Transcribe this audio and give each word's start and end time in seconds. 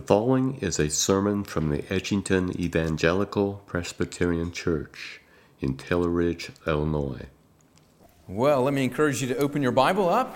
The 0.00 0.06
following 0.06 0.56
is 0.62 0.78
a 0.78 0.88
sermon 0.88 1.44
from 1.44 1.68
the 1.68 1.82
Edgington 1.82 2.58
Evangelical 2.58 3.62
Presbyterian 3.66 4.50
Church 4.50 5.20
in 5.60 5.76
Taylor 5.76 6.08
Ridge, 6.08 6.50
Illinois. 6.66 7.26
Well, 8.26 8.62
let 8.62 8.72
me 8.72 8.82
encourage 8.82 9.20
you 9.20 9.28
to 9.28 9.36
open 9.36 9.60
your 9.60 9.72
Bible 9.72 10.08
up 10.08 10.34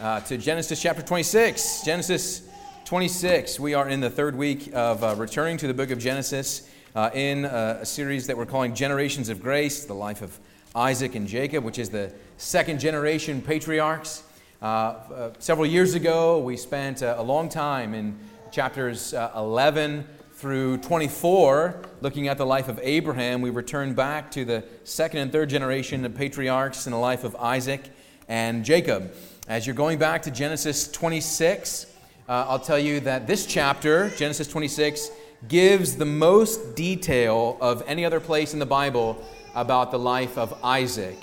uh, 0.00 0.20
to 0.20 0.38
Genesis 0.38 0.80
chapter 0.80 1.02
26. 1.02 1.82
Genesis 1.84 2.48
26. 2.86 3.60
We 3.60 3.74
are 3.74 3.90
in 3.90 4.00
the 4.00 4.08
third 4.08 4.36
week 4.36 4.70
of 4.72 5.04
uh, 5.04 5.16
returning 5.18 5.58
to 5.58 5.66
the 5.66 5.74
book 5.74 5.90
of 5.90 5.98
Genesis 5.98 6.66
uh, 6.94 7.10
in 7.12 7.44
uh, 7.44 7.80
a 7.82 7.84
series 7.84 8.26
that 8.26 8.38
we're 8.38 8.46
calling 8.46 8.74
Generations 8.74 9.28
of 9.28 9.42
Grace, 9.42 9.84
the 9.84 9.92
life 9.92 10.22
of 10.22 10.40
Isaac 10.74 11.14
and 11.14 11.28
Jacob, 11.28 11.62
which 11.62 11.78
is 11.78 11.90
the 11.90 12.10
second 12.38 12.80
generation 12.80 13.42
patriarchs. 13.42 14.22
Uh, 14.62 14.64
uh, 14.64 15.32
several 15.40 15.66
years 15.66 15.94
ago, 15.94 16.38
we 16.38 16.56
spent 16.56 17.02
a 17.02 17.20
long 17.20 17.50
time 17.50 17.92
in 17.92 18.16
chapters 18.52 19.14
uh, 19.14 19.32
11 19.34 20.06
through 20.32 20.76
24, 20.78 21.80
looking 22.02 22.28
at 22.28 22.36
the 22.36 22.44
life 22.44 22.68
of 22.68 22.78
Abraham, 22.82 23.40
we 23.40 23.48
return 23.48 23.94
back 23.94 24.30
to 24.32 24.44
the 24.44 24.62
second 24.84 25.20
and 25.20 25.32
third 25.32 25.48
generation 25.48 26.04
of 26.04 26.14
patriarchs 26.14 26.86
in 26.86 26.92
the 26.92 26.98
life 26.98 27.24
of 27.24 27.34
Isaac 27.36 27.80
and 28.28 28.62
Jacob. 28.62 29.14
As 29.48 29.66
you're 29.66 29.74
going 29.74 29.98
back 29.98 30.20
to 30.22 30.30
Genesis 30.30 30.86
26, 30.88 31.86
uh, 32.28 32.44
I'll 32.46 32.58
tell 32.58 32.78
you 32.78 33.00
that 33.00 33.26
this 33.26 33.46
chapter, 33.46 34.10
Genesis 34.10 34.48
26, 34.48 35.10
gives 35.48 35.96
the 35.96 36.04
most 36.04 36.76
detail 36.76 37.56
of 37.58 37.82
any 37.86 38.04
other 38.04 38.20
place 38.20 38.52
in 38.52 38.58
the 38.58 38.66
Bible 38.66 39.24
about 39.54 39.90
the 39.90 39.98
life 39.98 40.36
of 40.36 40.52
Isaac. 40.62 41.18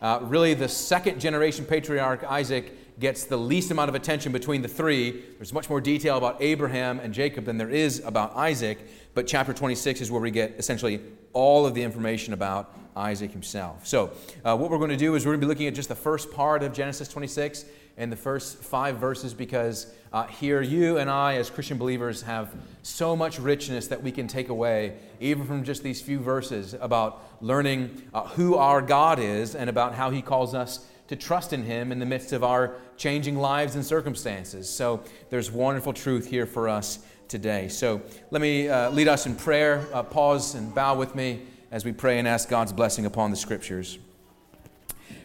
Uh, 0.00 0.18
really, 0.22 0.54
the 0.54 0.68
second 0.68 1.20
generation 1.20 1.64
patriarch, 1.64 2.24
Isaac, 2.24 2.76
gets 3.02 3.24
the 3.24 3.36
least 3.36 3.70
amount 3.70 3.90
of 3.90 3.94
attention 3.94 4.32
between 4.32 4.62
the 4.62 4.68
three. 4.68 5.24
There's 5.36 5.52
much 5.52 5.68
more 5.68 5.80
detail 5.80 6.16
about 6.16 6.40
Abraham 6.40 7.00
and 7.00 7.12
Jacob 7.12 7.44
than 7.44 7.58
there 7.58 7.68
is 7.68 8.02
about 8.04 8.34
Isaac, 8.36 8.78
but 9.12 9.26
chapter 9.26 9.52
26 9.52 10.00
is 10.00 10.10
where 10.10 10.22
we 10.22 10.30
get 10.30 10.54
essentially 10.56 11.02
all 11.34 11.66
of 11.66 11.74
the 11.74 11.82
information 11.82 12.32
about 12.32 12.74
Isaac 12.96 13.32
himself. 13.32 13.86
So, 13.86 14.12
uh, 14.44 14.56
what 14.56 14.70
we're 14.70 14.78
going 14.78 14.90
to 14.90 14.96
do 14.96 15.14
is 15.16 15.26
we're 15.26 15.32
going 15.32 15.40
to 15.40 15.46
be 15.46 15.48
looking 15.48 15.66
at 15.66 15.74
just 15.74 15.88
the 15.88 15.94
first 15.94 16.30
part 16.30 16.62
of 16.62 16.72
Genesis 16.72 17.08
26 17.08 17.64
and 17.96 18.10
the 18.10 18.16
first 18.16 18.58
five 18.58 18.96
verses 18.98 19.34
because 19.34 19.92
uh, 20.12 20.26
here 20.26 20.62
you 20.62 20.98
and 20.98 21.10
I, 21.10 21.36
as 21.36 21.50
Christian 21.50 21.78
believers, 21.78 22.22
have 22.22 22.54
so 22.82 23.16
much 23.16 23.38
richness 23.38 23.88
that 23.88 24.02
we 24.02 24.12
can 24.12 24.28
take 24.28 24.48
away, 24.48 24.96
even 25.20 25.44
from 25.44 25.64
just 25.64 25.82
these 25.82 26.00
few 26.00 26.20
verses, 26.20 26.74
about 26.80 27.22
learning 27.40 28.02
uh, 28.14 28.28
who 28.28 28.54
our 28.54 28.80
God 28.80 29.18
is 29.18 29.54
and 29.54 29.68
about 29.68 29.94
how 29.94 30.10
He 30.10 30.22
calls 30.22 30.54
us 30.54 30.86
to 31.12 31.16
trust 31.16 31.52
in 31.52 31.62
Him 31.62 31.92
in 31.92 31.98
the 31.98 32.06
midst 32.06 32.32
of 32.32 32.42
our 32.42 32.76
changing 32.96 33.36
lives 33.36 33.74
and 33.74 33.84
circumstances. 33.84 34.66
So 34.66 35.02
there's 35.28 35.50
wonderful 35.50 35.92
truth 35.92 36.26
here 36.26 36.46
for 36.46 36.70
us 36.70 37.00
today. 37.28 37.68
So 37.68 38.00
let 38.30 38.40
me 38.40 38.70
uh, 38.70 38.88
lead 38.92 39.08
us 39.08 39.26
in 39.26 39.36
prayer. 39.36 39.86
Uh, 39.92 40.04
pause 40.04 40.54
and 40.54 40.74
bow 40.74 40.94
with 40.96 41.14
me 41.14 41.42
as 41.70 41.84
we 41.84 41.92
pray 41.92 42.18
and 42.18 42.26
ask 42.26 42.48
God's 42.48 42.72
blessing 42.72 43.04
upon 43.04 43.30
the 43.30 43.36
Scriptures. 43.36 43.98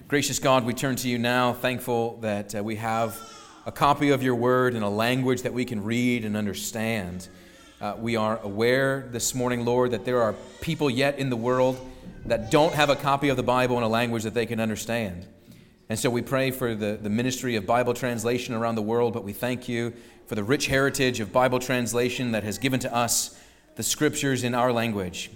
Gracious 0.10 0.40
God, 0.40 0.66
we 0.66 0.74
turn 0.74 0.98
to 0.98 1.08
you 1.08 1.18
now, 1.18 1.54
thankful 1.54 2.18
that 2.18 2.54
uh, 2.54 2.62
we 2.62 2.76
have 2.76 3.18
a 3.66 3.72
copy 3.72 4.10
of 4.10 4.22
your 4.22 4.36
word 4.36 4.76
in 4.76 4.84
a 4.84 4.90
language 4.90 5.44
that 5.44 5.54
we 5.54 5.64
can 5.64 5.82
read 5.82 6.26
and 6.26 6.36
understand. 6.36 7.30
Uh, 7.80 7.96
we 7.98 8.18
are 8.18 8.42
aware 8.44 9.08
this 9.14 9.34
morning, 9.34 9.64
Lord, 9.64 9.92
that 9.92 10.04
there 10.04 10.22
are 10.22 10.36
people 10.60 10.90
yet 10.90 11.18
in 11.18 11.30
the 11.30 11.38
world 11.38 11.80
that 12.26 12.52
don't 12.52 12.74
have 12.74 12.90
a 12.90 12.96
copy 12.98 13.30
of 13.30 13.38
the 13.38 13.44
Bible 13.44 13.78
in 13.78 13.84
a 13.84 13.88
language 13.88 14.24
that 14.24 14.34
they 14.34 14.46
can 14.46 14.60
understand. 14.60 15.26
And 15.90 15.98
so 15.98 16.10
we 16.10 16.22
pray 16.22 16.52
for 16.52 16.76
the, 16.76 17.00
the 17.02 17.10
ministry 17.10 17.56
of 17.56 17.66
Bible 17.66 17.94
translation 17.94 18.54
around 18.54 18.76
the 18.76 18.82
world, 18.82 19.14
but 19.14 19.24
we 19.24 19.34
thank 19.34 19.70
you 19.70 19.94
for 20.26 20.36
the 20.36 20.44
rich 20.44 20.68
heritage 20.68 21.20
of 21.20 21.32
Bible 21.32 21.60
translation 21.60 22.32
that 22.32 22.44
has 22.44 22.58
given 22.58 22.80
to 22.82 22.94
us 22.94 23.40
the 23.76 23.84
scriptures 23.84 24.44
in 24.44 24.54
our 24.54 24.74
language. 24.74 25.32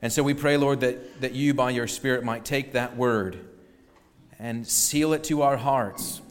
And 0.00 0.12
so 0.12 0.22
we 0.22 0.32
pray, 0.32 0.56
Lord, 0.56 0.80
that, 0.80 1.20
that 1.20 1.32
you, 1.32 1.52
by 1.52 1.70
your 1.70 1.86
Spirit, 1.86 2.24
might 2.24 2.44
take 2.44 2.72
that 2.72 2.96
word 2.96 3.40
and 4.38 4.66
seal 4.66 5.12
it 5.12 5.24
to 5.24 5.42
our 5.42 5.56
hearts. 5.56 6.22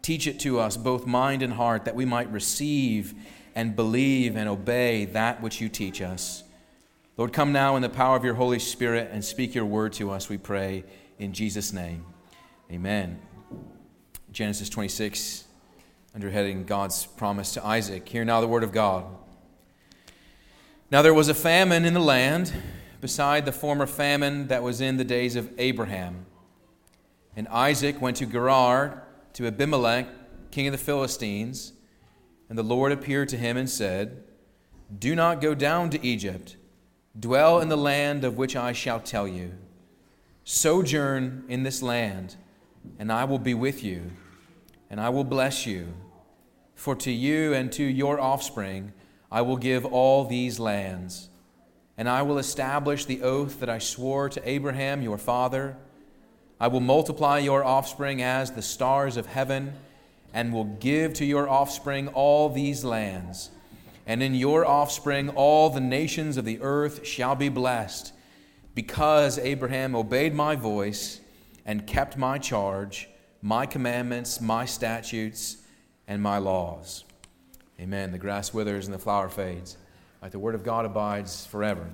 Teach 0.00 0.26
it 0.26 0.40
to 0.40 0.60
us, 0.60 0.76
both 0.76 1.06
mind 1.06 1.42
and 1.42 1.52
heart, 1.52 1.84
that 1.84 1.94
we 1.94 2.06
might 2.06 2.30
receive 2.32 3.14
and 3.54 3.76
believe 3.76 4.36
and 4.36 4.48
obey 4.48 5.04
that 5.06 5.42
which 5.42 5.60
you 5.60 5.68
teach 5.68 6.00
us. 6.00 6.44
Lord, 7.16 7.32
come 7.34 7.52
now 7.52 7.76
in 7.76 7.82
the 7.82 7.90
power 7.90 8.16
of 8.16 8.24
your 8.24 8.34
Holy 8.34 8.60
Spirit 8.60 9.10
and 9.12 9.22
speak 9.22 9.54
your 9.54 9.66
word 9.66 9.92
to 9.94 10.10
us, 10.10 10.30
we 10.30 10.38
pray, 10.38 10.84
in 11.18 11.34
Jesus' 11.34 11.72
name. 11.72 12.06
Amen. 12.72 13.20
Genesis 14.30 14.68
26, 14.68 15.42
under 16.14 16.30
heading 16.30 16.62
God's 16.62 17.04
promise 17.04 17.52
to 17.54 17.66
Isaac. 17.66 18.08
Hear 18.08 18.24
now 18.24 18.40
the 18.40 18.46
word 18.46 18.62
of 18.62 18.70
God. 18.70 19.06
Now 20.88 21.02
there 21.02 21.12
was 21.12 21.28
a 21.28 21.34
famine 21.34 21.84
in 21.84 21.94
the 21.94 22.00
land, 22.00 22.52
beside 23.00 23.44
the 23.44 23.50
former 23.50 23.88
famine 23.88 24.46
that 24.46 24.62
was 24.62 24.80
in 24.80 24.98
the 24.98 25.04
days 25.04 25.34
of 25.34 25.50
Abraham. 25.58 26.26
And 27.34 27.48
Isaac 27.48 28.00
went 28.00 28.18
to 28.18 28.26
Gerar 28.26 29.02
to 29.32 29.48
Abimelech, 29.48 30.06
king 30.52 30.68
of 30.68 30.72
the 30.72 30.78
Philistines. 30.78 31.72
And 32.48 32.56
the 32.56 32.62
Lord 32.62 32.92
appeared 32.92 33.30
to 33.30 33.36
him 33.36 33.56
and 33.56 33.68
said, 33.68 34.22
Do 34.96 35.16
not 35.16 35.40
go 35.40 35.56
down 35.56 35.90
to 35.90 36.06
Egypt. 36.06 36.56
Dwell 37.18 37.58
in 37.58 37.68
the 37.68 37.76
land 37.76 38.22
of 38.22 38.38
which 38.38 38.54
I 38.54 38.72
shall 38.72 39.00
tell 39.00 39.26
you. 39.26 39.54
Sojourn 40.44 41.42
in 41.48 41.64
this 41.64 41.82
land 41.82 42.36
and 42.98 43.10
I 43.12 43.24
will 43.24 43.38
be 43.38 43.54
with 43.54 43.82
you, 43.82 44.10
and 44.90 45.00
I 45.00 45.08
will 45.08 45.24
bless 45.24 45.66
you. 45.66 45.94
For 46.74 46.96
to 46.96 47.10
you 47.10 47.52
and 47.52 47.70
to 47.72 47.84
your 47.84 48.18
offspring 48.20 48.92
I 49.30 49.42
will 49.42 49.56
give 49.56 49.84
all 49.84 50.24
these 50.24 50.58
lands, 50.58 51.28
and 51.96 52.08
I 52.08 52.22
will 52.22 52.38
establish 52.38 53.04
the 53.04 53.22
oath 53.22 53.60
that 53.60 53.68
I 53.68 53.78
swore 53.78 54.28
to 54.30 54.48
Abraham 54.48 55.02
your 55.02 55.18
father. 55.18 55.76
I 56.58 56.68
will 56.68 56.80
multiply 56.80 57.38
your 57.38 57.64
offspring 57.64 58.22
as 58.22 58.52
the 58.52 58.62
stars 58.62 59.16
of 59.16 59.26
heaven, 59.26 59.74
and 60.32 60.52
will 60.52 60.64
give 60.64 61.12
to 61.14 61.24
your 61.24 61.48
offspring 61.48 62.08
all 62.08 62.48
these 62.48 62.84
lands. 62.84 63.50
And 64.06 64.22
in 64.22 64.34
your 64.34 64.64
offspring 64.66 65.28
all 65.28 65.70
the 65.70 65.80
nations 65.80 66.36
of 66.36 66.44
the 66.44 66.60
earth 66.60 67.06
shall 67.06 67.34
be 67.34 67.48
blessed, 67.48 68.12
because 68.74 69.38
Abraham 69.38 69.94
obeyed 69.94 70.34
my 70.34 70.56
voice 70.56 71.19
and 71.70 71.86
kept 71.86 72.16
my 72.16 72.36
charge, 72.36 73.08
my 73.42 73.64
commandments, 73.64 74.40
my 74.40 74.64
statutes, 74.64 75.58
and 76.08 76.20
my 76.20 76.36
laws. 76.36 77.04
Amen. 77.78 78.10
The 78.10 78.18
grass 78.18 78.52
withers 78.52 78.86
and 78.86 78.92
the 78.92 78.98
flower 78.98 79.28
fades, 79.28 79.76
but 80.20 80.32
the 80.32 80.38
word 80.40 80.56
of 80.56 80.64
God 80.64 80.84
abides 80.84 81.46
forever. 81.46 81.88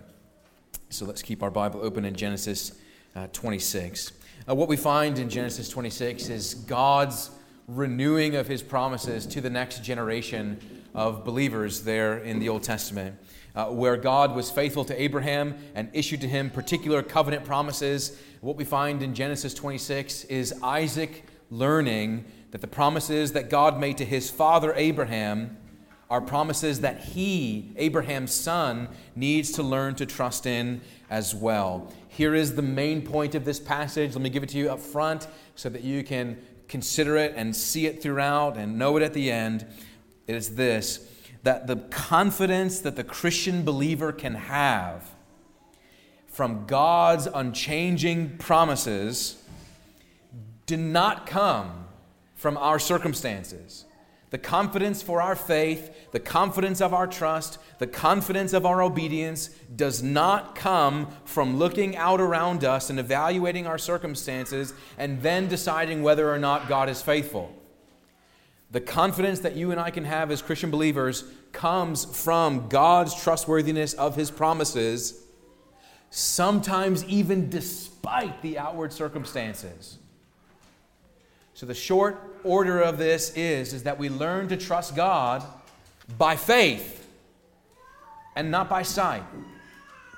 So 0.88 1.04
let's 1.04 1.20
keep 1.20 1.42
our 1.42 1.50
Bible 1.50 1.80
open 1.82 2.06
in 2.06 2.14
Genesis 2.14 2.72
uh, 3.14 3.26
26. 3.34 4.12
Uh, 4.48 4.54
what 4.54 4.66
we 4.66 4.78
find 4.78 5.18
in 5.18 5.28
Genesis 5.28 5.68
26 5.68 6.30
is 6.30 6.54
God's 6.54 7.30
renewing 7.68 8.34
of 8.34 8.48
his 8.48 8.62
promises 8.62 9.26
to 9.26 9.42
the 9.42 9.50
next 9.50 9.84
generation 9.84 10.58
of 10.96 11.24
believers 11.24 11.82
there 11.82 12.18
in 12.18 12.40
the 12.40 12.48
Old 12.48 12.64
Testament 12.64 13.14
uh, 13.54 13.66
where 13.66 13.96
God 13.96 14.34
was 14.34 14.50
faithful 14.50 14.84
to 14.86 15.00
Abraham 15.00 15.54
and 15.74 15.88
issued 15.92 16.22
to 16.22 16.28
him 16.28 16.50
particular 16.50 17.02
covenant 17.02 17.44
promises. 17.44 18.18
What 18.40 18.56
we 18.56 18.64
find 18.64 19.02
in 19.02 19.14
Genesis 19.14 19.54
26 19.54 20.24
is 20.24 20.54
Isaac 20.62 21.24
learning 21.50 22.24
that 22.50 22.62
the 22.62 22.66
promises 22.66 23.32
that 23.32 23.50
God 23.50 23.78
made 23.78 23.98
to 23.98 24.04
his 24.04 24.30
father 24.30 24.72
Abraham 24.74 25.58
are 26.08 26.20
promises 26.20 26.80
that 26.80 27.00
he, 27.00 27.72
Abraham's 27.76 28.32
son, 28.32 28.88
needs 29.14 29.52
to 29.52 29.62
learn 29.62 29.94
to 29.96 30.06
trust 30.06 30.46
in 30.46 30.80
as 31.10 31.34
well. 31.34 31.92
Here 32.08 32.34
is 32.34 32.54
the 32.54 32.62
main 32.62 33.02
point 33.02 33.34
of 33.34 33.44
this 33.44 33.60
passage. 33.60 34.14
Let 34.14 34.22
me 34.22 34.30
give 34.30 34.42
it 34.42 34.50
to 34.50 34.58
you 34.58 34.70
up 34.70 34.80
front 34.80 35.26
so 35.56 35.68
that 35.68 35.82
you 35.82 36.04
can 36.04 36.38
consider 36.68 37.16
it 37.16 37.34
and 37.36 37.54
see 37.54 37.86
it 37.86 38.02
throughout 38.02 38.56
and 38.56 38.78
know 38.78 38.96
it 38.96 39.02
at 39.02 39.14
the 39.14 39.30
end. 39.30 39.66
It 40.26 40.34
is 40.34 40.56
this 40.56 41.12
that 41.42 41.68
the 41.68 41.76
confidence 41.76 42.80
that 42.80 42.96
the 42.96 43.04
Christian 43.04 43.64
believer 43.64 44.10
can 44.10 44.34
have 44.34 45.08
from 46.26 46.66
God's 46.66 47.28
unchanging 47.32 48.36
promises 48.36 49.42
do 50.66 50.76
not 50.76 51.24
come 51.24 51.86
from 52.34 52.56
our 52.58 52.78
circumstances. 52.78 53.84
The 54.30 54.38
confidence 54.38 55.02
for 55.02 55.22
our 55.22 55.36
faith, 55.36 56.10
the 56.10 56.20
confidence 56.20 56.82
of 56.82 56.92
our 56.92 57.06
trust, 57.06 57.58
the 57.78 57.86
confidence 57.86 58.52
of 58.52 58.66
our 58.66 58.82
obedience 58.82 59.48
does 59.76 60.02
not 60.02 60.56
come 60.56 61.08
from 61.24 61.58
looking 61.58 61.96
out 61.96 62.20
around 62.20 62.64
us 62.64 62.90
and 62.90 62.98
evaluating 62.98 63.66
our 63.66 63.78
circumstances 63.78 64.74
and 64.98 65.22
then 65.22 65.48
deciding 65.48 66.02
whether 66.02 66.28
or 66.28 66.38
not 66.38 66.68
God 66.68 66.90
is 66.90 67.00
faithful. 67.00 67.55
The 68.70 68.80
confidence 68.80 69.40
that 69.40 69.56
you 69.56 69.70
and 69.70 69.80
I 69.80 69.90
can 69.90 70.04
have 70.04 70.30
as 70.30 70.42
Christian 70.42 70.70
believers 70.70 71.24
comes 71.52 72.04
from 72.04 72.68
God's 72.68 73.14
trustworthiness 73.20 73.94
of 73.94 74.16
his 74.16 74.30
promises, 74.30 75.22
sometimes 76.10 77.04
even 77.04 77.48
despite 77.48 78.42
the 78.42 78.58
outward 78.58 78.92
circumstances. 78.92 79.98
So 81.54 81.64
the 81.64 81.74
short 81.74 82.40
order 82.44 82.80
of 82.80 82.98
this 82.98 83.30
is, 83.36 83.72
is 83.72 83.84
that 83.84 83.98
we 83.98 84.08
learn 84.08 84.48
to 84.48 84.56
trust 84.56 84.94
God 84.94 85.42
by 86.18 86.36
faith 86.36 87.08
and 88.34 88.50
not 88.50 88.68
by 88.68 88.82
sight. 88.82 89.24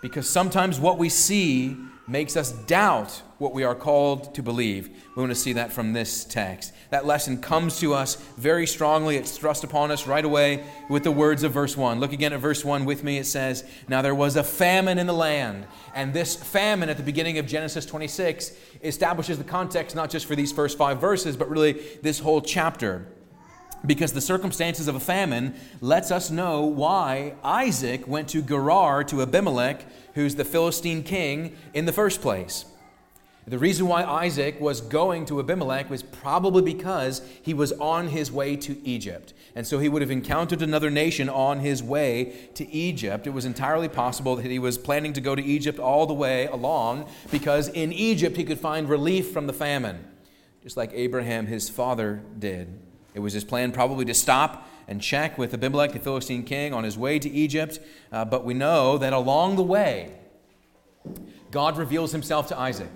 Because 0.02 0.28
sometimes 0.28 0.80
what 0.80 0.98
we 0.98 1.08
see 1.08 1.76
makes 2.08 2.36
us 2.36 2.52
doubt 2.52 3.22
what 3.38 3.52
we 3.52 3.62
are 3.62 3.74
called 3.74 4.34
to 4.34 4.42
believe. 4.42 4.88
We 5.14 5.20
want 5.20 5.30
to 5.30 5.36
see 5.36 5.52
that 5.52 5.72
from 5.72 5.92
this 5.92 6.24
text. 6.24 6.72
That 6.90 7.06
lesson 7.06 7.40
comes 7.40 7.78
to 7.80 7.94
us 7.94 8.16
very 8.36 8.66
strongly. 8.66 9.16
It's 9.16 9.36
thrust 9.36 9.62
upon 9.62 9.90
us 9.90 10.06
right 10.06 10.24
away 10.24 10.64
with 10.88 11.04
the 11.04 11.12
words 11.12 11.42
of 11.42 11.52
verse 11.52 11.76
1. 11.76 12.00
Look 12.00 12.12
again 12.12 12.32
at 12.32 12.40
verse 12.40 12.64
1 12.64 12.84
with 12.84 13.04
me. 13.04 13.18
It 13.18 13.26
says, 13.26 13.64
Now 13.88 14.02
there 14.02 14.14
was 14.14 14.36
a 14.36 14.42
famine 14.42 14.98
in 14.98 15.06
the 15.06 15.12
land. 15.12 15.66
And 15.94 16.12
this 16.12 16.34
famine 16.34 16.88
at 16.88 16.96
the 16.96 17.02
beginning 17.02 17.38
of 17.38 17.46
Genesis 17.46 17.84
26 17.86 18.52
establishes 18.82 19.38
the 19.38 19.44
context 19.44 19.94
not 19.94 20.10
just 20.10 20.26
for 20.26 20.34
these 20.34 20.50
first 20.50 20.78
five 20.78 21.00
verses, 21.00 21.36
but 21.36 21.50
really 21.50 21.72
this 22.02 22.18
whole 22.18 22.40
chapter 22.40 23.06
because 23.86 24.12
the 24.12 24.20
circumstances 24.20 24.88
of 24.88 24.94
a 24.94 25.00
famine 25.00 25.54
lets 25.80 26.10
us 26.10 26.30
know 26.30 26.62
why 26.62 27.34
Isaac 27.42 28.06
went 28.06 28.28
to 28.28 28.42
Gerar 28.42 29.04
to 29.04 29.22
Abimelech, 29.22 29.84
who's 30.14 30.34
the 30.34 30.44
Philistine 30.44 31.02
king, 31.02 31.56
in 31.74 31.84
the 31.84 31.92
first 31.92 32.20
place. 32.20 32.64
The 33.48 33.58
reason 33.58 33.88
why 33.88 34.04
Isaac 34.04 34.60
was 34.60 34.82
going 34.82 35.24
to 35.26 35.40
Abimelech 35.40 35.88
was 35.88 36.02
probably 36.02 36.60
because 36.60 37.22
he 37.40 37.54
was 37.54 37.72
on 37.72 38.08
his 38.08 38.30
way 38.30 38.56
to 38.56 38.78
Egypt. 38.86 39.32
And 39.54 39.66
so 39.66 39.78
he 39.78 39.88
would 39.88 40.02
have 40.02 40.10
encountered 40.10 40.60
another 40.60 40.90
nation 40.90 41.30
on 41.30 41.60
his 41.60 41.82
way 41.82 42.50
to 42.54 42.70
Egypt. 42.70 43.26
It 43.26 43.30
was 43.30 43.46
entirely 43.46 43.88
possible 43.88 44.36
that 44.36 44.44
he 44.44 44.58
was 44.58 44.76
planning 44.76 45.14
to 45.14 45.22
go 45.22 45.34
to 45.34 45.42
Egypt 45.42 45.78
all 45.78 46.04
the 46.04 46.12
way 46.12 46.46
along 46.48 47.08
because 47.30 47.68
in 47.68 47.90
Egypt 47.90 48.36
he 48.36 48.44
could 48.44 48.60
find 48.60 48.86
relief 48.86 49.30
from 49.30 49.46
the 49.46 49.54
famine, 49.54 50.04
just 50.62 50.76
like 50.76 50.90
Abraham, 50.92 51.46
his 51.46 51.70
father, 51.70 52.20
did. 52.38 52.78
It 53.18 53.20
was 53.20 53.32
his 53.32 53.42
plan 53.42 53.72
probably 53.72 54.04
to 54.04 54.14
stop 54.14 54.70
and 54.86 55.02
check 55.02 55.38
with 55.38 55.52
Abimelech, 55.52 55.90
the 55.90 55.98
Philistine 55.98 56.44
king, 56.44 56.72
on 56.72 56.84
his 56.84 56.96
way 56.96 57.18
to 57.18 57.28
Egypt. 57.28 57.80
Uh, 58.12 58.24
but 58.24 58.44
we 58.44 58.54
know 58.54 58.96
that 58.96 59.12
along 59.12 59.56
the 59.56 59.62
way, 59.64 60.12
God 61.50 61.76
reveals 61.76 62.12
himself 62.12 62.46
to 62.46 62.56
Isaac. 62.56 62.88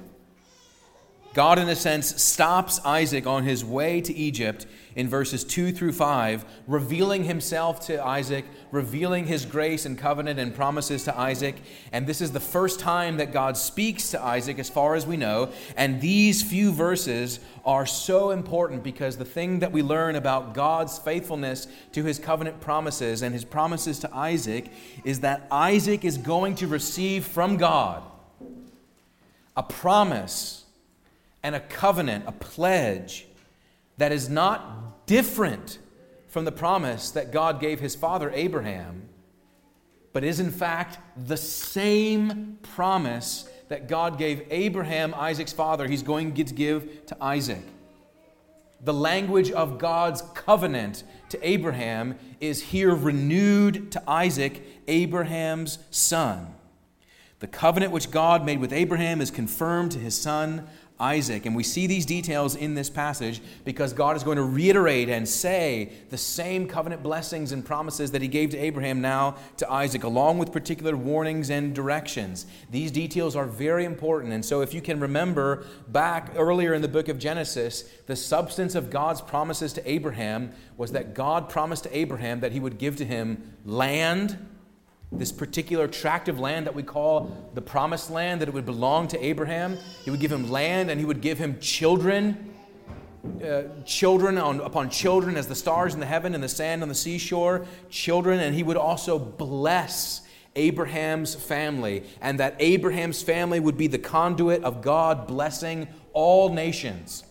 God, 1.34 1.58
in 1.58 1.69
a 1.69 1.76
sense, 1.76 2.23
stops 2.23 2.79
Isaac 2.84 3.26
on 3.26 3.44
his 3.44 3.64
way 3.64 4.02
to 4.02 4.14
Egypt 4.14 4.67
in 4.94 5.08
verses 5.08 5.44
2 5.44 5.73
through 5.73 5.93
5, 5.93 6.44
revealing 6.67 7.25
himself 7.25 7.87
to 7.87 8.05
Isaac, 8.05 8.44
revealing 8.70 9.26
his 9.26 9.46
grace 9.46 9.87
and 9.87 9.96
covenant 9.96 10.38
and 10.38 10.55
promises 10.55 11.05
to 11.05 11.19
Isaac. 11.19 11.56
And 11.90 12.06
this 12.06 12.20
is 12.20 12.32
the 12.32 12.40
first 12.40 12.79
time 12.79 13.17
that 13.17 13.32
God 13.32 13.56
speaks 13.56 14.11
to 14.11 14.23
Isaac, 14.23 14.58
as 14.58 14.69
far 14.69 14.94
as 14.94 15.06
we 15.06 15.17
know. 15.17 15.50
And 15.75 16.02
these 16.02 16.43
few 16.43 16.70
verses 16.70 17.40
are 17.64 17.87
so 17.87 18.31
important 18.31 18.82
because 18.82 19.17
the 19.17 19.25
thing 19.25 19.61
that 19.61 19.73
we 19.73 19.82
learn 19.82 20.17
about 20.17 20.52
God's 20.52 20.99
faithfulness 20.99 21.67
to 21.93 22.05
his 22.05 22.19
covenant 22.19 22.61
promises 22.61 23.23
and 23.23 23.32
his 23.32 23.46
promises 23.46 23.99
to 24.00 24.14
Isaac 24.14 24.70
is 25.05 25.20
that 25.20 25.46
Isaac 25.50 26.05
is 26.05 26.19
going 26.19 26.56
to 26.56 26.67
receive 26.67 27.25
from 27.25 27.56
God 27.56 28.02
a 29.56 29.62
promise 29.62 30.61
and 31.42 31.54
a 31.54 31.60
covenant, 31.60 32.24
a 32.26 32.32
pledge 32.32 33.26
that 33.98 34.12
is 34.12 34.28
not 34.28 35.06
different 35.06 35.78
from 36.28 36.44
the 36.44 36.52
promise 36.52 37.10
that 37.10 37.30
God 37.32 37.60
gave 37.60 37.80
his 37.80 37.94
father 37.94 38.30
Abraham, 38.34 39.08
but 40.12 40.24
is 40.24 40.40
in 40.40 40.50
fact 40.50 40.98
the 41.26 41.36
same 41.36 42.58
promise 42.62 43.48
that 43.68 43.88
God 43.88 44.18
gave 44.18 44.46
Abraham, 44.50 45.14
Isaac's 45.14 45.52
father, 45.52 45.86
he's 45.88 46.02
going 46.02 46.34
to 46.34 46.44
give 46.44 47.06
to 47.06 47.16
Isaac. 47.20 47.62
The 48.84 48.92
language 48.92 49.50
of 49.50 49.78
God's 49.78 50.22
covenant 50.34 51.04
to 51.28 51.46
Abraham 51.46 52.18
is 52.40 52.60
here 52.60 52.94
renewed 52.94 53.92
to 53.92 54.02
Isaac, 54.10 54.62
Abraham's 54.88 55.78
son. 55.90 56.54
The 57.38 57.46
covenant 57.46 57.92
which 57.92 58.10
God 58.10 58.44
made 58.44 58.60
with 58.60 58.72
Abraham 58.72 59.20
is 59.20 59.30
confirmed 59.30 59.92
to 59.92 59.98
his 59.98 60.20
son 60.20 60.68
Isaac. 61.00 61.46
And 61.46 61.56
we 61.56 61.62
see 61.62 61.86
these 61.86 62.06
details 62.06 62.54
in 62.54 62.74
this 62.74 62.88
passage 62.88 63.40
because 63.64 63.92
God 63.92 64.16
is 64.16 64.22
going 64.22 64.36
to 64.36 64.44
reiterate 64.44 65.08
and 65.08 65.28
say 65.28 65.92
the 66.10 66.16
same 66.16 66.68
covenant 66.68 67.02
blessings 67.02 67.52
and 67.52 67.64
promises 67.64 68.12
that 68.12 68.22
he 68.22 68.28
gave 68.28 68.50
to 68.50 68.58
Abraham 68.58 69.00
now 69.00 69.36
to 69.56 69.70
Isaac, 69.70 70.04
along 70.04 70.38
with 70.38 70.52
particular 70.52 70.96
warnings 70.96 71.50
and 71.50 71.74
directions. 71.74 72.46
These 72.70 72.92
details 72.92 73.34
are 73.34 73.46
very 73.46 73.84
important. 73.84 74.32
And 74.32 74.44
so, 74.44 74.60
if 74.60 74.72
you 74.74 74.80
can 74.80 75.00
remember 75.00 75.66
back 75.88 76.32
earlier 76.36 76.74
in 76.74 76.82
the 76.82 76.88
book 76.88 77.08
of 77.08 77.18
Genesis, 77.18 77.82
the 78.06 78.16
substance 78.16 78.74
of 78.74 78.90
God's 78.90 79.20
promises 79.20 79.72
to 79.74 79.90
Abraham 79.90 80.52
was 80.76 80.92
that 80.92 81.14
God 81.14 81.48
promised 81.48 81.84
to 81.84 81.96
Abraham 81.96 82.40
that 82.40 82.52
he 82.52 82.60
would 82.60 82.78
give 82.78 82.96
to 82.96 83.04
him 83.04 83.54
land 83.64 84.38
this 85.12 85.30
particular 85.30 85.86
tract 85.86 86.28
of 86.28 86.40
land 86.40 86.66
that 86.66 86.74
we 86.74 86.82
call 86.82 87.50
the 87.54 87.60
promised 87.60 88.10
land, 88.10 88.40
that 88.40 88.48
it 88.48 88.54
would 88.54 88.66
belong 88.66 89.08
to 89.08 89.24
Abraham. 89.24 89.76
He 90.04 90.10
would 90.10 90.20
give 90.20 90.32
him 90.32 90.50
land 90.50 90.90
and 90.90 90.98
he 90.98 91.04
would 91.04 91.20
give 91.20 91.38
him 91.38 91.58
children, 91.60 92.54
uh, 93.44 93.62
children 93.84 94.38
on, 94.38 94.60
upon 94.60 94.88
children 94.88 95.36
as 95.36 95.46
the 95.46 95.54
stars 95.54 95.94
in 95.94 96.00
the 96.00 96.06
heaven 96.06 96.34
and 96.34 96.42
the 96.42 96.48
sand 96.48 96.82
on 96.82 96.88
the 96.88 96.94
seashore, 96.94 97.66
children, 97.90 98.40
and 98.40 98.54
he 98.54 98.62
would 98.62 98.78
also 98.78 99.18
bless 99.18 100.22
Abraham's 100.56 101.34
family, 101.34 102.04
and 102.20 102.38
that 102.40 102.56
Abraham's 102.58 103.22
family 103.22 103.58
would 103.58 103.76
be 103.76 103.86
the 103.86 103.98
conduit 103.98 104.62
of 104.64 104.82
God 104.82 105.26
blessing 105.26 105.88
all 106.12 106.52
nations. 106.52 107.24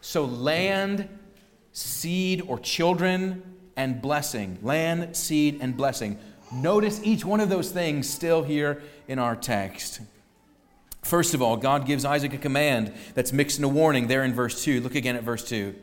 So, 0.00 0.24
land, 0.24 1.08
seed, 1.72 2.42
or 2.46 2.58
children, 2.60 3.42
and 3.76 4.00
blessing. 4.00 4.58
Land, 4.62 5.16
seed, 5.16 5.58
and 5.60 5.76
blessing 5.76 6.18
Notice 6.52 7.00
each 7.04 7.24
one 7.24 7.40
of 7.40 7.48
those 7.48 7.70
things 7.70 8.08
still 8.08 8.42
here 8.42 8.82
in 9.06 9.18
our 9.18 9.36
text. 9.36 10.00
First 11.02 11.32
of 11.32 11.40
all, 11.40 11.56
God 11.56 11.86
gives 11.86 12.04
Isaac 12.04 12.34
a 12.34 12.38
command 12.38 12.92
that's 13.14 13.32
mixed 13.32 13.58
in 13.58 13.64
a 13.64 13.68
warning 13.68 14.08
there 14.08 14.24
in 14.24 14.34
verse 14.34 14.62
2. 14.64 14.80
Look 14.80 14.94
again 14.94 15.16
at 15.16 15.22
verse 15.22 15.44
2. 15.48 15.74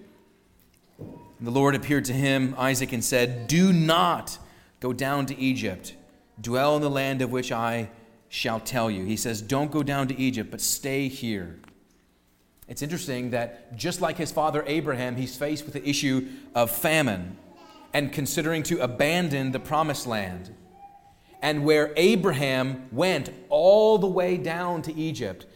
The 1.40 1.52
Lord 1.52 1.76
appeared 1.76 2.06
to 2.06 2.14
him, 2.14 2.56
Isaac, 2.58 2.94
and 2.94 3.04
said, 3.04 3.48
Do 3.48 3.72
not 3.72 4.38
go 4.80 4.94
down 4.94 5.26
to 5.28 5.38
Egypt. 5.38 5.96
Dwell 6.40 6.76
in 6.76 6.82
the 6.82 6.90
land 6.90 7.22
of 7.22 7.32
which 7.32 7.52
I 7.52 7.90
shall 8.30 8.60
tell 8.60 8.92
you. 8.92 9.06
He 9.06 9.16
says, 9.16 9.42
Don't 9.42 9.72
go 9.72 9.84
down 9.84 10.08
to 10.10 10.20
Egypt, 10.20 10.52
but 10.52 10.62
stay 10.62 11.08
here. 11.08 11.58
It's 12.68 12.82
interesting 12.82 13.32
that 13.32 13.78
just 13.78 14.02
like 14.02 14.18
his 14.18 14.32
father 14.32 14.64
Abraham, 14.68 15.16
he's 15.16 15.38
faced 15.38 15.64
with 15.64 15.74
the 15.74 15.88
issue 15.88 16.28
of 16.54 16.70
famine 16.70 17.38
and 17.98 18.14
considering 18.14 18.62
to 18.62 18.80
abandon 18.80 19.52
the 19.52 19.60
promised 19.60 20.06
land. 20.06 20.54
And 21.42 21.66
where 21.66 21.94
Abraham 21.98 22.88
went 22.92 23.32
all 23.50 23.98
the 23.98 24.06
way 24.06 24.38
down 24.38 24.84
to 24.84 24.94
Egypt, 24.94 25.48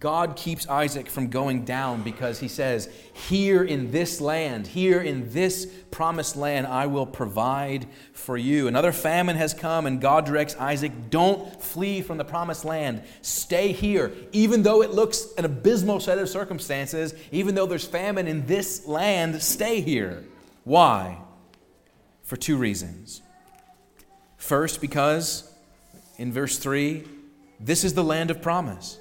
God 0.00 0.34
keeps 0.34 0.68
Isaac 0.68 1.08
from 1.08 1.28
going 1.28 1.64
down 1.64 2.02
because 2.02 2.40
he 2.40 2.48
says, 2.48 2.88
Here 3.28 3.62
in 3.62 3.92
this 3.92 4.20
land, 4.20 4.66
here 4.66 5.02
in 5.02 5.32
this 5.32 5.66
promised 5.92 6.34
land, 6.34 6.66
I 6.66 6.86
will 6.86 7.06
provide 7.06 7.86
for 8.12 8.36
you. 8.36 8.66
Another 8.66 8.90
famine 8.90 9.36
has 9.36 9.54
come, 9.54 9.86
and 9.86 10.00
God 10.00 10.26
directs 10.26 10.56
Isaac, 10.56 10.90
Don't 11.10 11.62
flee 11.62 12.02
from 12.02 12.18
the 12.18 12.24
promised 12.24 12.64
land. 12.64 13.04
Stay 13.22 13.70
here. 13.70 14.10
Even 14.32 14.64
though 14.64 14.82
it 14.82 14.90
looks 14.90 15.32
an 15.38 15.44
abysmal 15.44 16.00
set 16.00 16.18
of 16.18 16.28
circumstances, 16.28 17.14
even 17.30 17.54
though 17.54 17.66
there's 17.66 17.86
famine 17.86 18.26
in 18.26 18.46
this 18.46 18.84
land, 18.84 19.40
stay 19.40 19.80
here. 19.80 20.24
Why? 20.64 21.18
For 22.34 22.40
two 22.40 22.56
reasons. 22.56 23.22
First, 24.38 24.80
because 24.80 25.48
in 26.18 26.32
verse 26.32 26.58
3, 26.58 27.04
this 27.60 27.84
is 27.84 27.94
the 27.94 28.02
land 28.02 28.28
of 28.28 28.42
promise. 28.42 28.98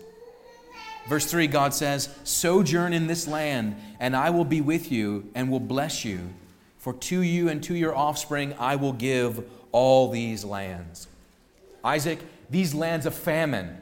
Verse 1.07 1.25
3, 1.31 1.47
God 1.47 1.73
says, 1.73 2.15
Sojourn 2.23 2.93
in 2.93 3.07
this 3.07 3.27
land, 3.27 3.75
and 3.99 4.15
I 4.15 4.29
will 4.29 4.45
be 4.45 4.61
with 4.61 4.91
you 4.91 5.31
and 5.33 5.49
will 5.49 5.59
bless 5.59 6.05
you. 6.05 6.19
For 6.77 6.93
to 6.93 7.21
you 7.21 7.49
and 7.49 7.63
to 7.63 7.73
your 7.73 7.95
offspring 7.95 8.53
I 8.59 8.75
will 8.75 8.93
give 8.93 9.43
all 9.71 10.11
these 10.11 10.45
lands. 10.45 11.07
Isaac, 11.83 12.19
these 12.51 12.75
lands 12.75 13.07
of 13.07 13.15
famine, 13.15 13.81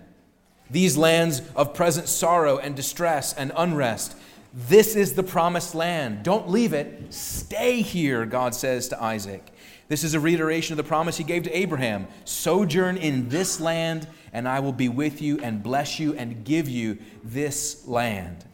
these 0.70 0.96
lands 0.96 1.42
of 1.58 1.74
present 1.74 2.08
sorrow 2.08 2.58
and 2.58 2.74
distress 2.74 3.34
and 3.34 3.52
unrest, 3.58 4.16
this 4.54 4.96
is 4.96 5.14
the 5.14 5.24
promised 5.24 5.76
land. 5.76 6.24
Don't 6.24 6.50
leave 6.50 6.74
it. 6.74 7.14
Stay 7.14 7.82
here, 7.82 8.26
God 8.26 8.54
says 8.54 8.90
to 8.90 9.02
Isaac. 9.02 9.52
This 9.88 10.04
is 10.04 10.14
a 10.14 10.20
reiteration 10.20 10.74
of 10.74 10.78
the 10.78 10.88
promise 10.88 11.18
he 11.18 11.24
gave 11.24 11.44
to 11.44 11.58
Abraham 11.58 12.08
Sojourn 12.26 12.98
in 12.98 13.30
this 13.30 13.60
land, 13.60 14.08
and 14.34 14.48
I 14.48 14.60
will 14.60 14.74
be 14.74 14.90
with 14.90 15.22
you 15.22 15.40
and 15.40 15.64
bless 15.64 16.00
you 16.00 16.14
and 16.16 16.44
give 16.44 16.68
you 16.70 16.98
this 17.24 17.88
land. 17.88 18.46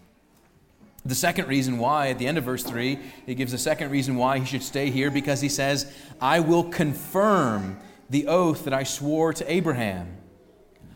The 1.06 1.16
second 1.16 1.48
reason 1.48 1.78
why, 1.78 2.10
at 2.10 2.20
the 2.20 2.28
end 2.28 2.38
of 2.38 2.44
verse 2.44 2.64
3, 2.64 3.00
he 3.26 3.36
gives 3.36 3.54
a 3.54 3.58
second 3.58 3.92
reason 3.92 4.16
why 4.18 4.40
he 4.40 4.46
should 4.46 4.64
stay 4.64 4.90
here 4.90 5.10
because 5.10 5.42
he 5.42 5.50
says, 5.50 5.92
I 6.20 6.42
will 6.42 6.66
confirm 6.66 7.78
the 8.10 8.28
oath 8.28 8.66
that 8.66 8.74
I 8.74 8.84
swore 8.84 9.34
to 9.34 9.52
Abraham. 9.52 10.18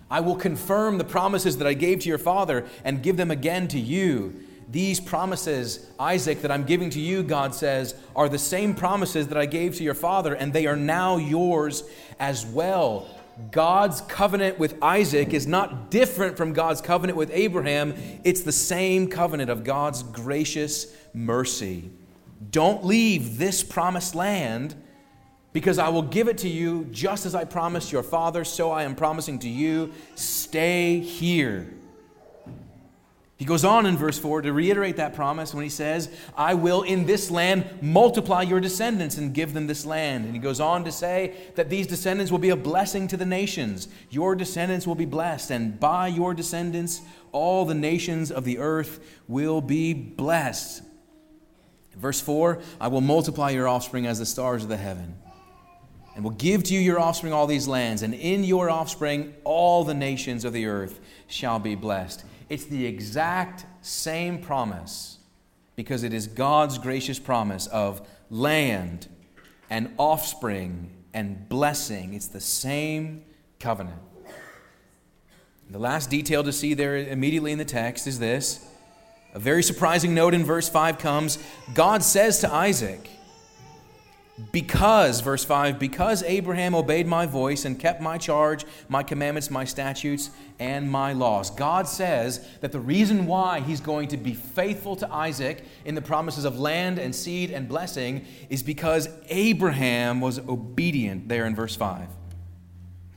I 0.09 0.19
will 0.19 0.35
confirm 0.35 0.97
the 0.97 1.05
promises 1.05 1.57
that 1.57 1.67
I 1.67 1.73
gave 1.73 2.01
to 2.01 2.09
your 2.09 2.17
father 2.17 2.65
and 2.83 3.01
give 3.01 3.15
them 3.15 3.31
again 3.31 3.67
to 3.69 3.79
you 3.79 4.40
These 4.71 5.01
promises, 5.01 5.85
Isaac, 5.99 6.41
that 6.43 6.51
I'm 6.51 6.63
giving 6.63 6.89
to 6.91 6.99
you, 6.99 7.23
God 7.23 7.53
says, 7.53 7.93
are 8.15 8.29
the 8.29 8.39
same 8.39 8.73
promises 8.73 9.27
that 9.27 9.37
I 9.37 9.45
gave 9.45 9.75
to 9.75 9.83
your 9.83 9.93
father, 9.93 10.33
and 10.33 10.53
they 10.53 10.65
are 10.65 10.77
now 10.77 11.17
yours 11.17 11.83
as 12.19 12.45
well. 12.45 13.09
God's 13.51 14.01
covenant 14.01 14.59
with 14.59 14.81
Isaac 14.81 15.33
is 15.33 15.45
not 15.45 15.91
different 15.91 16.37
from 16.37 16.53
God's 16.53 16.79
covenant 16.79 17.17
with 17.17 17.31
Abraham. 17.33 17.93
It's 18.23 18.41
the 18.41 18.51
same 18.51 19.07
covenant 19.07 19.49
of 19.49 19.63
God's 19.63 20.03
gracious 20.03 20.95
mercy. 21.13 21.89
Don't 22.49 22.85
leave 22.85 23.37
this 23.37 23.63
promised 23.63 24.15
land 24.15 24.75
because 25.53 25.79
I 25.79 25.89
will 25.89 26.01
give 26.01 26.29
it 26.29 26.37
to 26.39 26.49
you 26.49 26.87
just 26.91 27.25
as 27.25 27.35
I 27.35 27.43
promised 27.43 27.91
your 27.91 28.03
father, 28.03 28.45
so 28.45 28.71
I 28.71 28.83
am 28.83 28.95
promising 28.95 29.39
to 29.39 29.49
you. 29.49 29.91
Stay 30.15 30.99
here. 30.99 31.73
He 33.41 33.45
goes 33.45 33.65
on 33.65 33.87
in 33.87 33.97
verse 33.97 34.19
4 34.19 34.43
to 34.43 34.53
reiterate 34.53 34.97
that 34.97 35.15
promise 35.15 35.51
when 35.51 35.63
he 35.63 35.69
says, 35.71 36.11
I 36.37 36.53
will 36.53 36.83
in 36.83 37.07
this 37.07 37.31
land 37.31 37.67
multiply 37.81 38.43
your 38.43 38.59
descendants 38.59 39.17
and 39.17 39.33
give 39.33 39.55
them 39.55 39.65
this 39.65 39.83
land. 39.83 40.25
And 40.25 40.35
he 40.35 40.39
goes 40.39 40.59
on 40.59 40.83
to 40.83 40.91
say 40.91 41.33
that 41.55 41.67
these 41.67 41.87
descendants 41.87 42.31
will 42.31 42.37
be 42.37 42.51
a 42.51 42.55
blessing 42.55 43.07
to 43.07 43.17
the 43.17 43.25
nations. 43.25 43.87
Your 44.11 44.35
descendants 44.35 44.85
will 44.85 44.93
be 44.93 45.07
blessed, 45.07 45.49
and 45.49 45.79
by 45.79 46.05
your 46.07 46.35
descendants, 46.35 47.01
all 47.31 47.65
the 47.65 47.73
nations 47.73 48.29
of 48.31 48.45
the 48.45 48.59
earth 48.59 48.99
will 49.27 49.59
be 49.59 49.91
blessed. 49.95 50.83
Verse 51.97 52.21
4 52.21 52.61
I 52.79 52.89
will 52.89 53.01
multiply 53.01 53.49
your 53.49 53.67
offspring 53.67 54.05
as 54.05 54.19
the 54.19 54.25
stars 54.27 54.61
of 54.61 54.69
the 54.69 54.77
heaven, 54.77 55.15
and 56.15 56.23
will 56.23 56.29
give 56.29 56.63
to 56.65 56.75
you 56.75 56.79
your 56.79 56.99
offspring 56.99 57.33
all 57.33 57.47
these 57.47 57.67
lands, 57.67 58.03
and 58.03 58.13
in 58.13 58.43
your 58.43 58.69
offspring 58.69 59.33
all 59.43 59.83
the 59.83 59.95
nations 59.95 60.45
of 60.45 60.53
the 60.53 60.67
earth 60.67 60.99
shall 61.25 61.57
be 61.57 61.73
blessed. 61.73 62.23
It's 62.51 62.65
the 62.65 62.85
exact 62.85 63.65
same 63.79 64.37
promise 64.39 65.19
because 65.77 66.03
it 66.03 66.11
is 66.11 66.27
God's 66.27 66.77
gracious 66.79 67.17
promise 67.17 67.65
of 67.67 68.05
land 68.29 69.07
and 69.69 69.93
offspring 69.97 70.89
and 71.13 71.47
blessing. 71.47 72.13
It's 72.13 72.27
the 72.27 72.41
same 72.41 73.23
covenant. 73.57 74.01
The 75.69 75.79
last 75.79 76.09
detail 76.09 76.43
to 76.43 76.51
see 76.51 76.73
there 76.73 76.97
immediately 76.97 77.53
in 77.53 77.57
the 77.57 77.63
text 77.63 78.05
is 78.05 78.19
this. 78.19 78.67
A 79.33 79.39
very 79.39 79.63
surprising 79.63 80.13
note 80.13 80.33
in 80.33 80.43
verse 80.43 80.67
5 80.67 80.97
comes 80.97 81.37
God 81.73 82.03
says 82.03 82.39
to 82.39 82.53
Isaac, 82.53 83.09
because, 84.51 85.21
verse 85.21 85.43
5, 85.43 85.77
because 85.79 86.23
Abraham 86.23 86.73
obeyed 86.73 87.07
my 87.07 87.25
voice 87.25 87.65
and 87.65 87.79
kept 87.79 88.01
my 88.01 88.17
charge, 88.17 88.65
my 88.87 89.03
commandments, 89.03 89.49
my 89.49 89.65
statutes, 89.65 90.29
and 90.59 90.89
my 90.89 91.13
laws. 91.13 91.49
God 91.51 91.87
says 91.87 92.45
that 92.61 92.71
the 92.71 92.79
reason 92.79 93.25
why 93.25 93.59
he's 93.59 93.81
going 93.81 94.07
to 94.09 94.17
be 94.17 94.33
faithful 94.33 94.95
to 94.97 95.11
Isaac 95.11 95.63
in 95.85 95.95
the 95.95 96.01
promises 96.01 96.45
of 96.45 96.59
land 96.59 96.99
and 96.99 97.13
seed 97.13 97.51
and 97.51 97.67
blessing 97.67 98.25
is 98.49 98.63
because 98.63 99.09
Abraham 99.27 100.21
was 100.21 100.39
obedient, 100.39 101.27
there 101.27 101.45
in 101.45 101.55
verse 101.55 101.75
5. 101.75 102.07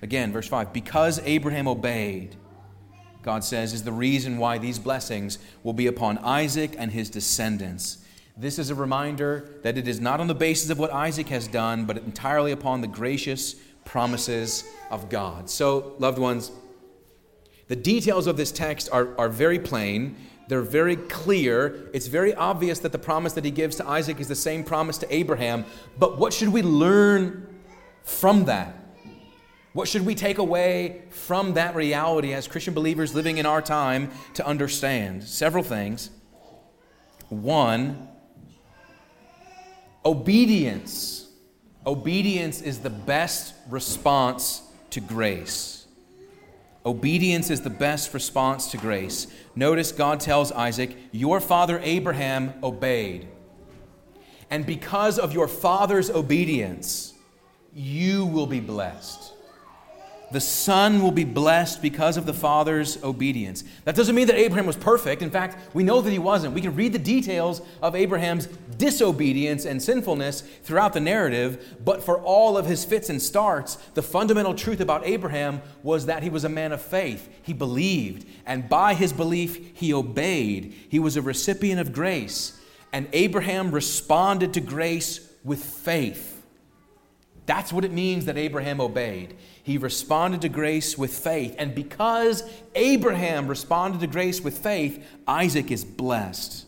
Again, 0.02 0.32
verse 0.32 0.48
5, 0.48 0.72
because 0.72 1.20
Abraham 1.24 1.66
obeyed, 1.66 2.36
God 3.22 3.42
says, 3.42 3.72
is 3.72 3.84
the 3.84 3.92
reason 3.92 4.36
why 4.36 4.58
these 4.58 4.78
blessings 4.78 5.38
will 5.62 5.72
be 5.72 5.86
upon 5.86 6.18
Isaac 6.18 6.74
and 6.76 6.92
his 6.92 7.08
descendants. 7.08 8.03
This 8.36 8.58
is 8.58 8.70
a 8.70 8.74
reminder 8.74 9.48
that 9.62 9.78
it 9.78 9.86
is 9.86 10.00
not 10.00 10.18
on 10.18 10.26
the 10.26 10.34
basis 10.34 10.68
of 10.70 10.78
what 10.78 10.92
Isaac 10.92 11.28
has 11.28 11.46
done, 11.46 11.84
but 11.84 11.98
entirely 11.98 12.50
upon 12.50 12.80
the 12.80 12.88
gracious 12.88 13.54
promises 13.84 14.64
of 14.90 15.08
God. 15.08 15.48
So, 15.48 15.94
loved 16.00 16.18
ones, 16.18 16.50
the 17.68 17.76
details 17.76 18.26
of 18.26 18.36
this 18.36 18.50
text 18.50 18.88
are, 18.90 19.16
are 19.18 19.28
very 19.28 19.60
plain. 19.60 20.16
They're 20.48 20.62
very 20.62 20.96
clear. 20.96 21.88
It's 21.94 22.08
very 22.08 22.34
obvious 22.34 22.80
that 22.80 22.90
the 22.90 22.98
promise 22.98 23.34
that 23.34 23.44
he 23.44 23.52
gives 23.52 23.76
to 23.76 23.88
Isaac 23.88 24.18
is 24.18 24.26
the 24.26 24.34
same 24.34 24.64
promise 24.64 24.98
to 24.98 25.14
Abraham. 25.14 25.64
But 25.96 26.18
what 26.18 26.32
should 26.32 26.48
we 26.48 26.62
learn 26.62 27.46
from 28.02 28.46
that? 28.46 28.76
What 29.74 29.86
should 29.86 30.04
we 30.04 30.16
take 30.16 30.38
away 30.38 31.02
from 31.10 31.54
that 31.54 31.76
reality 31.76 32.32
as 32.32 32.48
Christian 32.48 32.74
believers 32.74 33.14
living 33.14 33.38
in 33.38 33.46
our 33.46 33.62
time 33.62 34.10
to 34.34 34.44
understand? 34.44 35.22
Several 35.22 35.62
things. 35.62 36.10
One, 37.28 38.08
Obedience. 40.04 41.28
Obedience 41.86 42.60
is 42.62 42.80
the 42.80 42.90
best 42.90 43.54
response 43.68 44.62
to 44.90 45.00
grace. 45.00 45.86
Obedience 46.86 47.50
is 47.50 47.62
the 47.62 47.70
best 47.70 48.12
response 48.12 48.70
to 48.70 48.76
grace. 48.76 49.26
Notice 49.56 49.92
God 49.92 50.20
tells 50.20 50.52
Isaac, 50.52 50.96
Your 51.12 51.40
father 51.40 51.80
Abraham 51.82 52.52
obeyed. 52.62 53.28
And 54.50 54.66
because 54.66 55.18
of 55.18 55.32
your 55.32 55.48
father's 55.48 56.10
obedience, 56.10 57.14
you 57.74 58.26
will 58.26 58.46
be 58.46 58.60
blessed. 58.60 59.33
The 60.34 60.40
son 60.40 61.00
will 61.00 61.12
be 61.12 61.22
blessed 61.22 61.80
because 61.80 62.16
of 62.16 62.26
the 62.26 62.34
father's 62.34 63.00
obedience. 63.04 63.62
That 63.84 63.94
doesn't 63.94 64.16
mean 64.16 64.26
that 64.26 64.34
Abraham 64.34 64.66
was 64.66 64.74
perfect. 64.74 65.22
In 65.22 65.30
fact, 65.30 65.56
we 65.74 65.84
know 65.84 66.00
that 66.00 66.10
he 66.10 66.18
wasn't. 66.18 66.54
We 66.54 66.60
can 66.60 66.74
read 66.74 66.92
the 66.92 66.98
details 66.98 67.62
of 67.80 67.94
Abraham's 67.94 68.48
disobedience 68.76 69.64
and 69.64 69.80
sinfulness 69.80 70.40
throughout 70.64 70.92
the 70.92 70.98
narrative, 70.98 71.76
but 71.84 72.02
for 72.02 72.18
all 72.18 72.58
of 72.58 72.66
his 72.66 72.84
fits 72.84 73.10
and 73.10 73.22
starts, 73.22 73.76
the 73.94 74.02
fundamental 74.02 74.54
truth 74.54 74.80
about 74.80 75.06
Abraham 75.06 75.62
was 75.84 76.06
that 76.06 76.24
he 76.24 76.30
was 76.30 76.42
a 76.42 76.48
man 76.48 76.72
of 76.72 76.82
faith. 76.82 77.28
He 77.44 77.52
believed, 77.52 78.26
and 78.44 78.68
by 78.68 78.94
his 78.94 79.12
belief, 79.12 79.78
he 79.78 79.94
obeyed. 79.94 80.74
He 80.88 80.98
was 80.98 81.16
a 81.16 81.22
recipient 81.22 81.80
of 81.80 81.92
grace, 81.92 82.58
and 82.92 83.06
Abraham 83.12 83.70
responded 83.70 84.52
to 84.54 84.60
grace 84.60 85.20
with 85.44 85.62
faith. 85.62 86.33
That's 87.46 87.72
what 87.72 87.84
it 87.84 87.92
means 87.92 88.24
that 88.24 88.38
Abraham 88.38 88.80
obeyed. 88.80 89.36
He 89.62 89.78
responded 89.78 90.42
to 90.42 90.48
grace 90.48 90.96
with 90.96 91.16
faith. 91.16 91.54
And 91.58 91.74
because 91.74 92.42
Abraham 92.74 93.46
responded 93.48 94.00
to 94.00 94.06
grace 94.06 94.40
with 94.40 94.58
faith, 94.58 95.04
Isaac 95.26 95.70
is 95.70 95.84
blessed. 95.84 96.66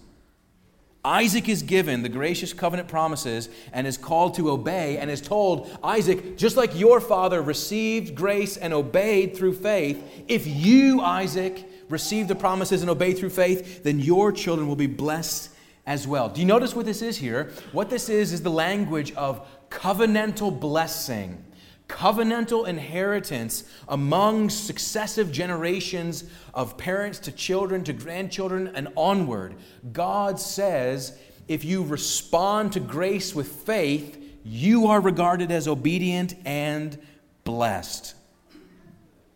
Isaac 1.04 1.48
is 1.48 1.62
given 1.62 2.02
the 2.02 2.08
gracious 2.08 2.52
covenant 2.52 2.88
promises 2.88 3.48
and 3.72 3.86
is 3.86 3.96
called 3.96 4.34
to 4.34 4.50
obey 4.50 4.98
and 4.98 5.08
is 5.08 5.20
told, 5.20 5.70
Isaac, 5.84 6.36
just 6.36 6.56
like 6.56 6.76
your 6.76 7.00
father 7.00 7.40
received 7.40 8.16
grace 8.16 8.56
and 8.56 8.74
obeyed 8.74 9.36
through 9.36 9.54
faith, 9.54 10.02
if 10.26 10.48
you, 10.48 11.00
Isaac, 11.00 11.64
receive 11.88 12.26
the 12.26 12.34
promises 12.34 12.82
and 12.82 12.90
obey 12.90 13.12
through 13.12 13.30
faith, 13.30 13.84
then 13.84 14.00
your 14.00 14.32
children 14.32 14.66
will 14.66 14.74
be 14.74 14.88
blessed 14.88 15.50
as 15.86 16.08
well. 16.08 16.28
Do 16.28 16.40
you 16.40 16.46
notice 16.46 16.74
what 16.74 16.86
this 16.86 17.00
is 17.00 17.16
here? 17.16 17.52
What 17.70 17.88
this 17.88 18.08
is 18.08 18.32
is 18.32 18.42
the 18.42 18.50
language 18.50 19.12
of 19.12 19.46
covenantal 19.76 20.58
blessing, 20.58 21.44
covenantal 21.86 22.66
inheritance 22.66 23.64
among 23.86 24.48
successive 24.48 25.30
generations 25.30 26.24
of 26.54 26.78
parents 26.78 27.18
to 27.18 27.30
children 27.30 27.84
to 27.84 27.92
grandchildren 27.92 28.72
and 28.74 28.88
onward. 28.96 29.54
God 29.92 30.40
says 30.40 31.16
if 31.46 31.62
you 31.62 31.84
respond 31.84 32.72
to 32.72 32.80
grace 32.80 33.34
with 33.34 33.48
faith, 33.48 34.18
you 34.42 34.86
are 34.86 35.00
regarded 35.00 35.52
as 35.52 35.68
obedient 35.68 36.34
and 36.46 36.98
blessed. 37.44 38.14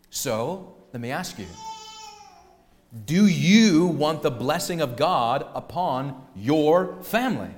So, 0.09 0.75
let 0.91 0.99
me 0.99 1.11
ask 1.11 1.37
you 1.37 1.47
do 3.05 3.27
you 3.27 3.85
want 3.85 4.23
the 4.23 4.31
blessing 4.31 4.81
of 4.81 4.97
God 4.97 5.47
upon 5.53 6.25
your 6.35 7.01
family? 7.03 7.51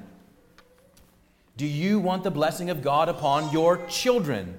Do 1.55 1.67
you 1.67 1.99
want 1.99 2.23
the 2.23 2.31
blessing 2.31 2.69
of 2.69 2.81
God 2.81 3.09
upon 3.09 3.51
your 3.51 3.85
children, 3.85 4.57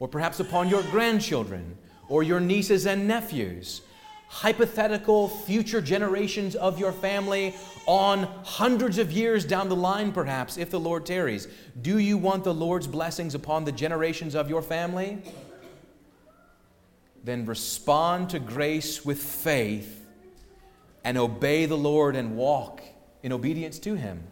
or 0.00 0.08
perhaps 0.08 0.40
upon 0.40 0.68
your 0.68 0.82
grandchildren, 0.82 1.78
or 2.08 2.24
your 2.24 2.40
nieces 2.40 2.86
and 2.86 3.06
nephews? 3.06 3.82
Hypothetical 4.26 5.28
future 5.28 5.80
generations 5.80 6.56
of 6.56 6.80
your 6.80 6.90
family 6.90 7.54
on 7.86 8.24
hundreds 8.44 8.98
of 8.98 9.12
years 9.12 9.44
down 9.44 9.68
the 9.68 9.76
line, 9.76 10.10
perhaps, 10.10 10.56
if 10.56 10.70
the 10.70 10.80
Lord 10.80 11.06
tarries. 11.06 11.46
Do 11.80 11.98
you 11.98 12.18
want 12.18 12.42
the 12.42 12.54
Lord's 12.54 12.88
blessings 12.88 13.36
upon 13.36 13.64
the 13.64 13.72
generations 13.72 14.34
of 14.34 14.50
your 14.50 14.62
family? 14.62 15.22
Then 17.22 17.46
respond 17.46 18.30
to 18.30 18.40
grace 18.40 19.04
with 19.04 19.22
faith 19.22 20.04
and 21.04 21.16
obey 21.16 21.66
the 21.66 21.76
Lord 21.76 22.16
and 22.16 22.36
walk 22.36 22.82
in 23.22 23.32
obedience 23.32 23.78
to 23.80 23.94
Him 23.94 24.24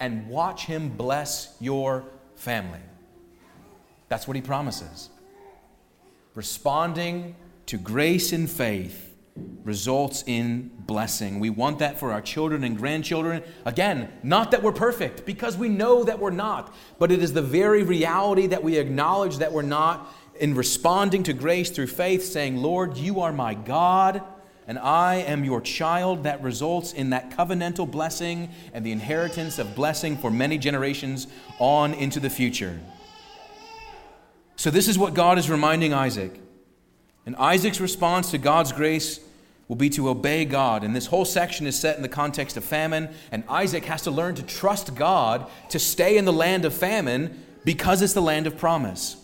and 0.00 0.26
watch 0.28 0.64
Him 0.64 0.88
bless 0.88 1.54
your 1.60 2.04
family. 2.34 2.80
That's 4.08 4.26
what 4.26 4.34
He 4.34 4.42
promises. 4.42 5.10
Responding 6.34 7.36
to 7.66 7.76
grace 7.76 8.32
and 8.32 8.50
faith 8.50 9.14
results 9.62 10.24
in 10.26 10.70
blessing. 10.86 11.38
We 11.38 11.50
want 11.50 11.78
that 11.78 11.98
for 11.98 12.12
our 12.12 12.20
children 12.20 12.64
and 12.64 12.76
grandchildren. 12.76 13.42
Again, 13.64 14.10
not 14.22 14.50
that 14.50 14.62
we're 14.62 14.72
perfect, 14.72 15.24
because 15.24 15.56
we 15.56 15.68
know 15.68 16.02
that 16.04 16.18
we're 16.18 16.30
not, 16.30 16.74
but 16.98 17.12
it 17.12 17.22
is 17.22 17.32
the 17.32 17.42
very 17.42 17.82
reality 17.82 18.48
that 18.48 18.64
we 18.64 18.76
acknowledge 18.78 19.38
that 19.38 19.52
we're 19.52 19.62
not 19.62 20.12
in 20.40 20.54
responding 20.54 21.22
to 21.24 21.32
grace 21.32 21.70
through 21.70 21.86
faith, 21.86 22.24
saying, 22.24 22.56
Lord, 22.56 22.96
you 22.96 23.20
are 23.20 23.32
my 23.32 23.54
God 23.54 24.22
and 24.70 24.78
I 24.78 25.16
am 25.16 25.44
your 25.44 25.60
child, 25.60 26.22
that 26.22 26.40
results 26.44 26.92
in 26.92 27.10
that 27.10 27.36
covenantal 27.36 27.90
blessing 27.90 28.50
and 28.72 28.86
the 28.86 28.92
inheritance 28.92 29.58
of 29.58 29.74
blessing 29.74 30.16
for 30.16 30.30
many 30.30 30.58
generations 30.58 31.26
on 31.58 31.92
into 31.92 32.20
the 32.20 32.30
future. 32.30 32.78
So, 34.54 34.70
this 34.70 34.86
is 34.86 34.96
what 34.96 35.12
God 35.12 35.38
is 35.38 35.50
reminding 35.50 35.92
Isaac. 35.92 36.40
And 37.26 37.34
Isaac's 37.34 37.80
response 37.80 38.30
to 38.30 38.38
God's 38.38 38.70
grace 38.70 39.18
will 39.66 39.74
be 39.74 39.90
to 39.90 40.08
obey 40.08 40.44
God. 40.44 40.84
And 40.84 40.94
this 40.94 41.06
whole 41.06 41.24
section 41.24 41.66
is 41.66 41.76
set 41.76 41.96
in 41.96 42.02
the 42.02 42.08
context 42.08 42.56
of 42.56 42.62
famine, 42.62 43.08
and 43.32 43.42
Isaac 43.48 43.86
has 43.86 44.02
to 44.02 44.12
learn 44.12 44.36
to 44.36 44.44
trust 44.44 44.94
God 44.94 45.50
to 45.70 45.80
stay 45.80 46.16
in 46.16 46.26
the 46.26 46.32
land 46.32 46.64
of 46.64 46.72
famine 46.72 47.42
because 47.64 48.02
it's 48.02 48.12
the 48.12 48.22
land 48.22 48.46
of 48.46 48.56
promise. 48.56 49.16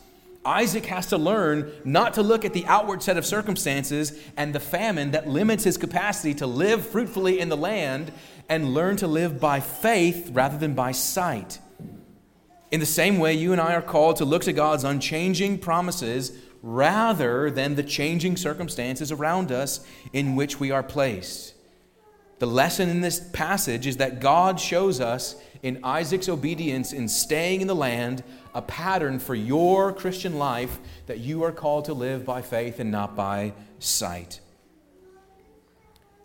Isaac 0.47 0.87
has 0.87 1.07
to 1.09 1.19
learn 1.19 1.73
not 1.85 2.15
to 2.15 2.23
look 2.23 2.45
at 2.45 2.53
the 2.53 2.65
outward 2.67 3.03
set 3.03 3.17
of 3.17 3.27
circumstances 3.27 4.19
and 4.37 4.55
the 4.55 4.61
famine 4.61 5.11
that 5.11 5.29
limits 5.29 5.65
his 5.65 5.77
capacity 5.77 6.35
to 6.35 6.47
live 6.47 6.87
fruitfully 6.87 7.41
in 7.41 7.49
the 7.49 7.57
land 7.57 8.13
and 8.49 8.73
learn 8.73 8.97
to 8.99 9.09
live 9.09 9.41
by 9.41 9.59
faith 9.61 10.31
rather 10.33 10.57
than 10.57 10.75
by 10.75 10.93
sight. 10.93 11.59
In 12.71 12.81
the 12.81 12.87
same 12.87 13.19
way, 13.19 13.35
you 13.35 13.53
and 13.53 13.61
I 13.61 13.75
are 13.75 13.83
called 13.83 14.17
to 14.17 14.25
look 14.25 14.45
to 14.45 14.53
God's 14.53 14.85
unchanging 14.85 15.59
promises 15.59 16.33
rather 16.63 17.51
than 17.51 17.75
the 17.75 17.83
changing 17.83 18.37
circumstances 18.37 19.11
around 19.11 19.51
us 19.51 19.87
in 20.13 20.37
which 20.37 20.61
we 20.61 20.71
are 20.71 20.83
placed. 20.83 21.56
The 22.39 22.47
lesson 22.47 22.91
in 22.91 23.01
this 23.01 23.19
passage 23.19 23.87
is 23.87 23.97
that 23.97 24.21
God 24.21 24.61
shows 24.61 25.01
us 25.01 25.37
in 25.63 25.81
Isaac's 25.83 26.29
obedience 26.29 26.93
in 26.93 27.09
staying 27.09 27.63
in 27.63 27.67
the 27.67 27.75
land 27.75 28.23
a 28.55 28.61
pattern 28.61 29.19
for 29.19 29.35
your 29.35 29.93
Christian 29.93 30.39
life 30.39 30.79
that 31.07 31.19
you 31.19 31.43
are 31.45 31.53
called 31.53 31.87
to 31.87 31.95
live 31.95 32.27
by 32.27 32.43
faith 32.43 32.79
and 32.79 32.91
not 32.91 33.17
by 33.17 33.55
sight. 33.79 34.41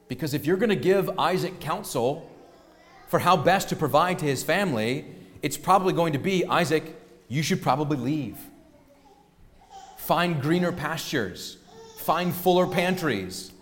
Because 0.10 0.34
if 0.34 0.46
you're 0.46 0.58
going 0.58 0.70
to 0.70 0.76
give 0.76 1.18
Isaac 1.18 1.62
counsel 1.62 2.30
for 3.08 3.20
how 3.20 3.38
best 3.38 3.70
to 3.70 3.78
provide 3.78 4.20
to 4.20 4.26
his 4.26 4.44
family, 4.44 5.06
it's 5.42 5.58
probably 5.58 5.94
going 5.94 6.14
to 6.14 6.20
be 6.20 6.46
Isaac, 6.46 6.84
you 7.30 7.42
should 7.42 7.62
probably 7.62 7.98
leave. 7.98 8.38
Find 9.98 10.42
greener 10.42 10.74
pastures, 10.74 11.58
find 12.00 12.34
fuller 12.34 12.68
pantries. 12.68 13.54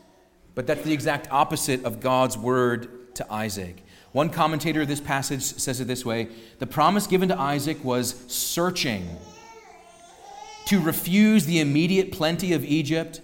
But 0.59 0.67
that's 0.67 0.81
the 0.81 0.91
exact 0.91 1.31
opposite 1.31 1.85
of 1.85 2.01
God's 2.01 2.37
word 2.37 3.15
to 3.15 3.25
Isaac. 3.31 3.81
One 4.11 4.29
commentator 4.29 4.81
of 4.81 4.89
this 4.89 4.99
passage 4.99 5.41
says 5.41 5.79
it 5.79 5.85
this 5.85 6.03
way 6.03 6.27
The 6.57 6.67
promise 6.67 7.07
given 7.07 7.29
to 7.29 7.39
Isaac 7.39 7.81
was 7.81 8.13
searching. 8.27 9.07
To 10.65 10.81
refuse 10.81 11.45
the 11.45 11.61
immediate 11.61 12.11
plenty 12.11 12.51
of 12.51 12.65
Egypt 12.65 13.21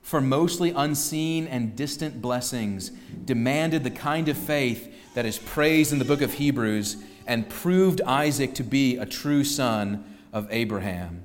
for 0.00 0.22
mostly 0.22 0.70
unseen 0.70 1.46
and 1.46 1.76
distant 1.76 2.22
blessings 2.22 2.92
demanded 3.26 3.84
the 3.84 3.90
kind 3.90 4.30
of 4.30 4.38
faith 4.38 4.90
that 5.14 5.26
is 5.26 5.38
praised 5.38 5.92
in 5.92 5.98
the 5.98 6.06
book 6.06 6.22
of 6.22 6.32
Hebrews 6.32 6.96
and 7.26 7.46
proved 7.46 8.00
Isaac 8.00 8.54
to 8.54 8.62
be 8.62 8.96
a 8.96 9.04
true 9.04 9.44
son 9.44 10.16
of 10.32 10.48
Abraham. 10.50 11.24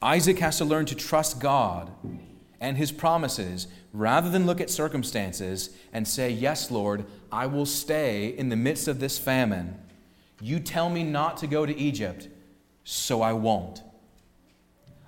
Isaac 0.00 0.38
has 0.38 0.58
to 0.58 0.64
learn 0.64 0.86
to 0.86 0.94
trust 0.94 1.40
God 1.40 1.90
and 2.60 2.76
his 2.76 2.92
promises 2.92 3.66
rather 3.92 4.30
than 4.30 4.46
look 4.46 4.60
at 4.60 4.70
circumstances 4.70 5.70
and 5.92 6.06
say, 6.06 6.30
Yes, 6.30 6.70
Lord, 6.70 7.04
I 7.30 7.46
will 7.46 7.66
stay 7.66 8.28
in 8.28 8.48
the 8.48 8.56
midst 8.56 8.88
of 8.88 9.00
this 9.00 9.18
famine. 9.18 9.78
You 10.40 10.60
tell 10.60 10.88
me 10.88 11.02
not 11.02 11.36
to 11.38 11.46
go 11.46 11.66
to 11.66 11.76
Egypt, 11.76 12.28
so 12.84 13.22
I 13.22 13.32
won't. 13.32 13.82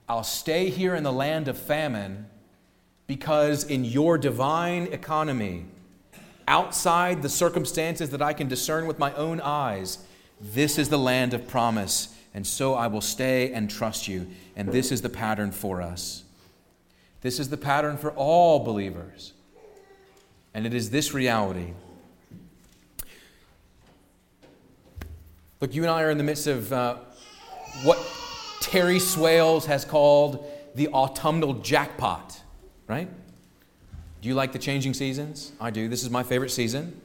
I'll 0.09 0.25
stay 0.25 0.71
here 0.71 0.95
in 0.95 1.04
the 1.04 1.12
land 1.12 1.47
of 1.47 1.57
famine 1.57 2.26
because 3.07 3.64
in 3.64 3.85
your 3.85 4.19
divine 4.19 4.88
economy, 4.92 5.66
outside 6.49 7.23
the 7.23 7.28
circumstances 7.28 8.11
that 8.11 8.23
I 8.23 8.33
can 8.33 8.49
discern 8.49 8.87
with 8.87 8.99
my 8.99 9.12
own 9.14 9.40
eyes, 9.40 9.99
this 10.40 10.78
is 10.78 10.88
the 10.88 10.99
land 10.99 11.33
of 11.33 11.47
promise, 11.47 12.14
and 12.35 12.47
so 12.47 12.75
I 12.75 12.88
will 12.88 13.00
stay 13.00 13.52
and 13.52 13.71
trust 13.71 14.09
you. 14.09 14.26
And 14.57 14.73
this 14.73 14.90
is 14.90 15.02
the 15.02 15.09
pattern 15.09 15.52
for 15.52 15.80
us. 15.80 16.25
This 17.20 17.38
is 17.38 17.48
the 17.50 17.56
pattern 17.56 17.97
for 17.97 18.10
all 18.12 18.60
believers. 18.60 19.34
And 20.54 20.66
it 20.66 20.75
is 20.75 20.90
this 20.90 21.12
reality. 21.12 21.75
Look, 25.60 25.75
you 25.75 25.82
and 25.82 25.90
I 25.90 26.02
are 26.02 26.10
in 26.10 26.18
the 26.18 26.25
midst 26.25 26.47
of 26.47 26.73
uh, 26.73 26.97
what 27.82 27.99
Terry 28.60 28.97
Swails 28.97 29.66
has 29.66 29.84
called 29.84 30.50
the 30.75 30.88
autumnal 30.88 31.54
jackpot, 31.54 32.40
right? 32.88 33.08
Do 34.23 34.28
you 34.28 34.34
like 34.34 34.52
the 34.52 34.58
changing 34.58 34.95
seasons? 34.95 35.52
I 35.60 35.71
do. 35.71 35.88
This 35.88 36.02
is 36.02 36.10
my 36.10 36.23
favorite 36.23 36.50
season. 36.50 36.99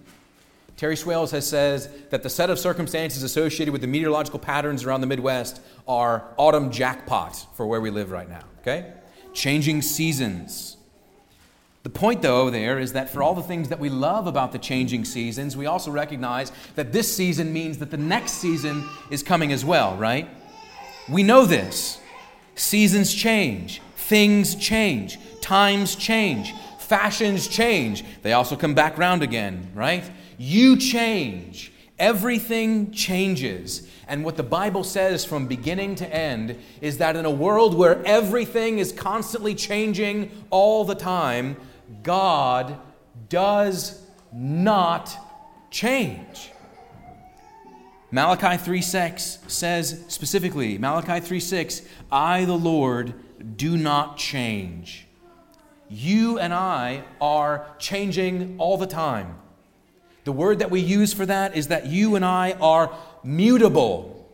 Terry 0.78 0.96
Swails 0.96 1.32
has 1.32 1.48
says 1.48 1.90
that 2.10 2.24
the 2.24 2.30
set 2.30 2.50
of 2.50 2.60
circumstances 2.60 3.24
associated 3.24 3.72
with 3.72 3.82
the 3.82 3.88
meteorological 3.88 4.40
patterns 4.40 4.84
around 4.84 5.02
the 5.02 5.08
Midwest 5.08 5.62
are 5.88 6.26
autumn 6.38 6.72
jackpot 6.72 7.48
for 7.56 7.66
where 7.66 7.80
we 7.80 7.90
live 7.90 8.12
right 8.12 8.28
now, 8.28 8.44
okay? 8.62 8.92
Changing 9.36 9.82
seasons. 9.82 10.78
The 11.84 11.90
point, 11.92 12.24
though, 12.24 12.50
there 12.50 12.80
is 12.80 12.94
that 12.94 13.12
for 13.12 13.22
all 13.22 13.36
the 13.36 13.44
things 13.44 13.70
that 13.70 13.80
we 13.80 13.90
love 13.90 14.26
about 14.26 14.52
the 14.52 14.58
changing 14.58 15.06
seasons, 15.06 15.56
we 15.56 15.68
also 15.68 15.92
recognize 15.92 16.52
that 16.74 16.92
this 16.92 17.16
season 17.16 17.54
means 17.54 17.78
that 17.78 17.92
the 17.92 17.98
next 17.98 18.34
season 18.34 18.84
is 19.12 19.22
coming 19.22 19.52
as 19.52 19.64
well, 19.64 19.96
right? 19.96 20.28
We 21.08 21.22
know 21.22 21.46
this. 21.46 22.00
Seasons 22.56 23.14
change, 23.14 23.82
things 23.98 24.56
change, 24.56 25.20
times 25.42 25.96
change, 25.96 26.54
fashions 26.80 27.48
change. 27.48 28.04
They 28.24 28.34
also 28.34 28.56
come 28.56 28.74
back 28.74 28.98
round 28.98 29.22
again, 29.22 29.70
right? 29.76 30.10
You 30.40 30.78
change. 30.78 31.72
Everything 31.98 32.92
changes. 32.92 33.88
And 34.08 34.26
what 34.26 34.36
the 34.36 34.44
Bible 34.44 34.84
says 34.84 35.24
from 35.24 35.48
beginning 35.48 35.96
to 35.96 36.14
end 36.14 36.58
is 36.82 36.98
that 36.98 37.16
in 37.16 37.26
a 37.26 37.32
world 37.32 37.74
where 37.74 38.04
everything 38.06 38.80
is 38.80 38.92
constantly 38.92 39.56
changing 39.56 40.30
all 40.50 40.84
the 40.84 40.96
time, 40.96 41.56
God 42.04 42.78
does 43.30 44.02
not 44.34 45.16
change. 45.72 46.52
Malachi 48.12 48.58
3:6 48.58 49.40
says 49.48 50.04
specifically, 50.08 50.78
Malachi 50.78 51.20
3:6, 51.20 51.82
I 52.12 52.46
the 52.46 52.58
Lord 52.58 53.14
do 53.58 53.78
not 53.78 54.18
change. 54.18 55.08
You 55.90 56.40
and 56.40 56.54
I 56.54 57.04
are 57.22 57.68
changing 57.80 58.56
all 58.58 58.78
the 58.78 58.88
time. 58.88 59.36
The 60.26 60.32
word 60.32 60.60
that 60.60 60.72
we 60.72 60.82
use 60.82 61.14
for 61.14 61.26
that 61.28 61.56
is 61.56 61.68
that 61.68 61.86
you 61.86 62.16
and 62.16 62.26
I 62.26 62.54
are 62.54 62.92
mutable. 63.24 64.28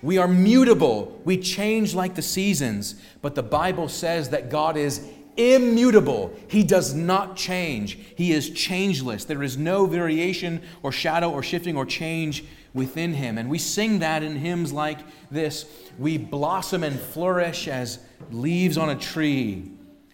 We 0.00 0.18
are 0.18 0.28
mutable. 0.28 1.20
We 1.24 1.36
change 1.36 1.94
like 1.94 2.14
the 2.14 2.22
seasons. 2.22 2.94
But 3.22 3.34
the 3.34 3.42
Bible 3.42 3.88
says 3.88 4.30
that 4.30 4.50
God 4.50 4.76
is 4.76 5.04
immutable. 5.36 6.32
He 6.46 6.62
does 6.62 6.94
not 6.94 7.36
change. 7.36 7.98
He 8.14 8.32
is 8.32 8.50
changeless. 8.50 9.24
There 9.24 9.42
is 9.42 9.56
no 9.56 9.86
variation 9.86 10.62
or 10.84 10.92
shadow 10.92 11.32
or 11.32 11.42
shifting 11.42 11.76
or 11.76 11.84
change 11.84 12.44
within 12.72 13.12
him. 13.12 13.36
And 13.36 13.50
we 13.50 13.58
sing 13.58 13.98
that 13.98 14.22
in 14.22 14.36
hymns 14.36 14.72
like 14.72 15.00
this 15.30 15.66
We 15.98 16.18
blossom 16.18 16.84
and 16.84 17.00
flourish 17.00 17.66
as 17.66 17.98
leaves 18.30 18.78
on 18.78 18.90
a 18.90 18.96
tree. 18.96 19.72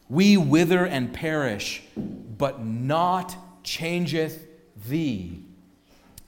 We 0.08 0.38
wither 0.38 0.86
and 0.86 1.12
perish, 1.12 1.82
but 1.96 2.64
not 2.64 3.36
changeth 3.62 4.46
thee. 4.88 5.44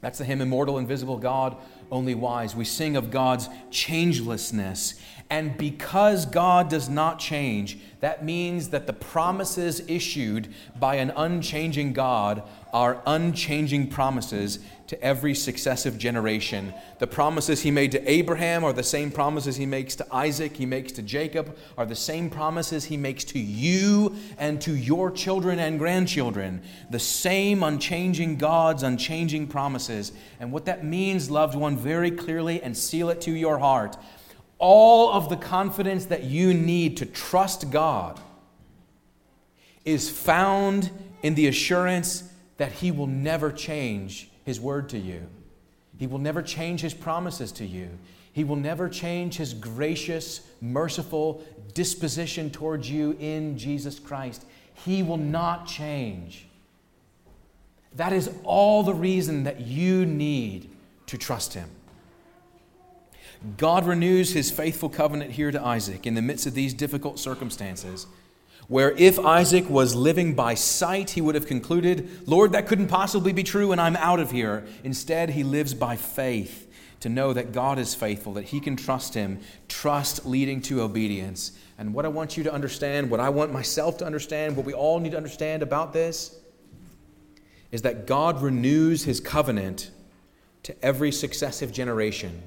That's 0.01 0.19
the 0.19 0.25
hymn, 0.25 0.43
Immortal, 0.43 0.77
Invisible 0.79 1.17
God 1.17 1.57
only 1.91 2.15
wise. 2.15 2.55
We 2.55 2.65
sing 2.65 2.97
of 2.97 3.11
God's 3.11 3.49
changelessness. 3.71 5.01
And 5.31 5.57
because 5.57 6.27
God 6.27 6.69
does 6.69 6.89
not 6.89 7.19
change, 7.19 7.79
that 8.01 8.25
means 8.25 8.69
that 8.69 8.87
the 8.87 8.93
promises 8.93 9.81
issued 9.89 10.53
by 10.79 10.97
an 10.97 11.11
unchanging 11.17 11.95
God 11.95 12.43
are 12.73 13.01
unchanging 13.07 13.89
promises 13.89 14.59
to 14.87 15.03
every 15.03 15.35
successive 15.35 15.97
generation. 15.97 16.75
The 16.99 17.07
promises 17.07 17.63
he 17.63 17.71
made 17.71 17.93
to 17.93 18.11
Abraham 18.11 18.65
are 18.65 18.73
the 18.73 18.83
same 18.83 19.11
promises 19.11 19.57
he 19.57 19.65
makes 19.65 19.97
to 19.97 20.07
Isaac, 20.15 20.57
he 20.57 20.67
makes 20.67 20.93
to 20.93 21.03
Jacob, 21.03 21.57
are 21.79 21.87
the 21.87 21.95
same 21.95 22.29
promises 22.29 22.85
he 22.85 22.99
makes 22.99 23.25
to 23.25 23.39
you 23.39 24.15
and 24.39 24.61
to 24.61 24.77
your 24.77 25.11
children 25.11 25.59
and 25.59 25.79
grandchildren. 25.79 26.63
The 26.91 26.99
same 26.99 27.63
unchanging 27.63 28.37
God's 28.37 28.83
unchanging 28.83 29.47
promises. 29.47 30.13
And 30.39 30.53
what 30.53 30.67
that 30.67 30.85
means, 30.85 31.31
loved 31.31 31.55
one, 31.55 31.79
very 31.79 32.11
clearly 32.11 32.63
and 32.63 32.77
seal 32.77 33.09
it 33.09 33.23
to 33.23 33.31
your 33.31 33.59
heart. 33.59 33.97
All 34.59 35.13
of 35.13 35.31
the 35.31 35.37
confidence 35.37 36.07
that 36.07 36.25
you 36.25 36.53
need 36.53 36.99
to 36.99 37.07
trust 37.07 37.71
God 37.71 38.21
is 39.85 40.11
found 40.11 40.91
in 41.23 41.35
the 41.35 41.47
assurance 41.47 42.31
that 42.59 42.73
He 42.73 42.91
will 42.91 43.07
never 43.07 43.51
change 43.51 44.31
His 44.45 44.61
word 44.61 44.89
to 44.91 44.99
you. 44.99 45.27
He 45.99 46.07
will 46.07 46.19
never 46.19 46.43
change 46.43 46.81
His 46.81 46.95
promises 46.95 47.53
to 47.53 47.67
you. 47.67 47.89
He 48.33 48.45
will 48.45 48.57
never 48.57 48.89
change 48.89 49.37
His 49.37 49.55
gracious, 49.55 50.41
merciful 50.61 51.45
disposition 51.73 52.51
towards 52.51 52.91
you 52.91 53.17
in 53.21 53.57
Jesus 53.57 53.99
Christ. 53.99 54.45
He 54.85 55.03
will 55.03 55.17
not 55.17 55.67
change. 55.67 56.47
That 57.95 58.13
is 58.13 58.31
all 58.43 58.83
the 58.83 58.95
reason 58.95 59.45
that 59.45 59.61
you 59.61 60.05
need 60.05 60.71
to 61.07 61.17
trust 61.17 61.55
Him. 61.55 61.71
God 63.57 63.87
renews 63.87 64.33
His 64.33 64.51
faithful 64.51 64.89
covenant 64.89 65.33
here 65.33 65.51
to 65.51 65.63
Isaac 65.63 66.07
in 66.07 66.15
the 66.15 66.23
midst 66.23 66.47
of 66.47 66.55
these 66.55 66.75
difficult 66.75 67.19
circumstances 67.19 68.07
where 68.69 68.93
if 68.93 69.19
Isaac 69.19 69.69
was 69.69 69.95
living 69.95 70.35
by 70.35 70.55
sight, 70.55 71.11
he 71.11 71.21
would 71.21 71.35
have 71.35 71.47
concluded, 71.47 72.27
Lord, 72.27 72.53
that 72.53 72.67
couldn't 72.67 72.89
possibly 72.89 73.33
be 73.33 73.43
true, 73.43 73.73
and 73.73 73.81
I'm 73.81 73.97
out 73.97 74.21
of 74.21 74.31
here. 74.31 74.65
Instead, 74.83 75.31
he 75.31 75.45
lives 75.45 75.75
by 75.75 75.97
faith 75.97 76.71
to 77.01 77.09
know 77.09 77.35
that 77.35 77.53
God 77.53 77.79
is 77.79 77.95
faithful, 77.95 78.33
that 78.35 78.45
he 78.45 78.61
can 78.61 78.77
trust 78.77 79.13
him, 79.13 79.41
trust 79.69 80.25
leading 80.25 80.63
to 80.63 80.81
obedience. 80.81 81.53
And 81.77 81.93
what 81.93 82.07
I 82.07 82.09
want 82.09 82.37
you 82.37 82.45
to 82.45 82.53
understand, 82.53 83.11
what 83.11 83.21
I 83.21 83.29
want 83.29 83.53
myself 83.53 83.99
to 83.99 84.07
understand, 84.07 84.57
what 84.57 84.65
we 84.65 84.73
all 84.73 85.01
need 85.01 85.11
to 85.11 85.19
understand 85.19 85.63
about 85.63 85.93
this, 85.93 86.35
is 87.71 87.83
that 87.83 88.07
God 88.07 88.41
renews 88.41 89.05
his 89.05 89.21
covenant 89.21 89.91
to 90.63 90.75
every 90.83 91.13
successive 91.13 91.73
generation. 91.73 92.43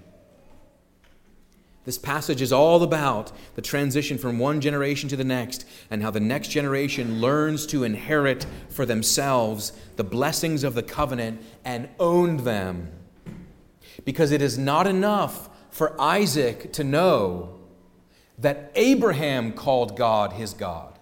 This 1.88 1.98
passage 1.98 2.42
is 2.42 2.52
all 2.52 2.84
about 2.84 3.32
the 3.56 3.62
transition 3.62 4.18
from 4.18 4.40
one 4.40 4.60
generation 4.60 5.08
to 5.08 5.16
the 5.16 5.24
next 5.24 5.66
and 5.90 6.04
how 6.04 6.12
the 6.12 6.20
next 6.20 6.50
generation 6.50 7.22
learns 7.22 7.66
to 7.68 7.86
inherit 7.86 8.46
for 8.68 8.86
themselves 8.86 9.72
the 9.96 10.04
blessings 10.04 10.66
of 10.66 10.74
the 10.74 10.84
covenant 10.84 11.42
and 11.64 11.88
own 11.98 12.44
them. 12.44 12.92
Because 14.04 14.34
it 14.34 14.42
is 14.42 14.58
not 14.58 14.86
enough 14.86 15.48
for 15.72 15.96
Isaac 15.98 16.74
to 16.74 16.84
know 16.84 17.58
that 18.38 18.70
Abraham 18.76 19.54
called 19.54 19.96
God 19.96 20.34
his 20.34 20.54
God. 20.54 21.00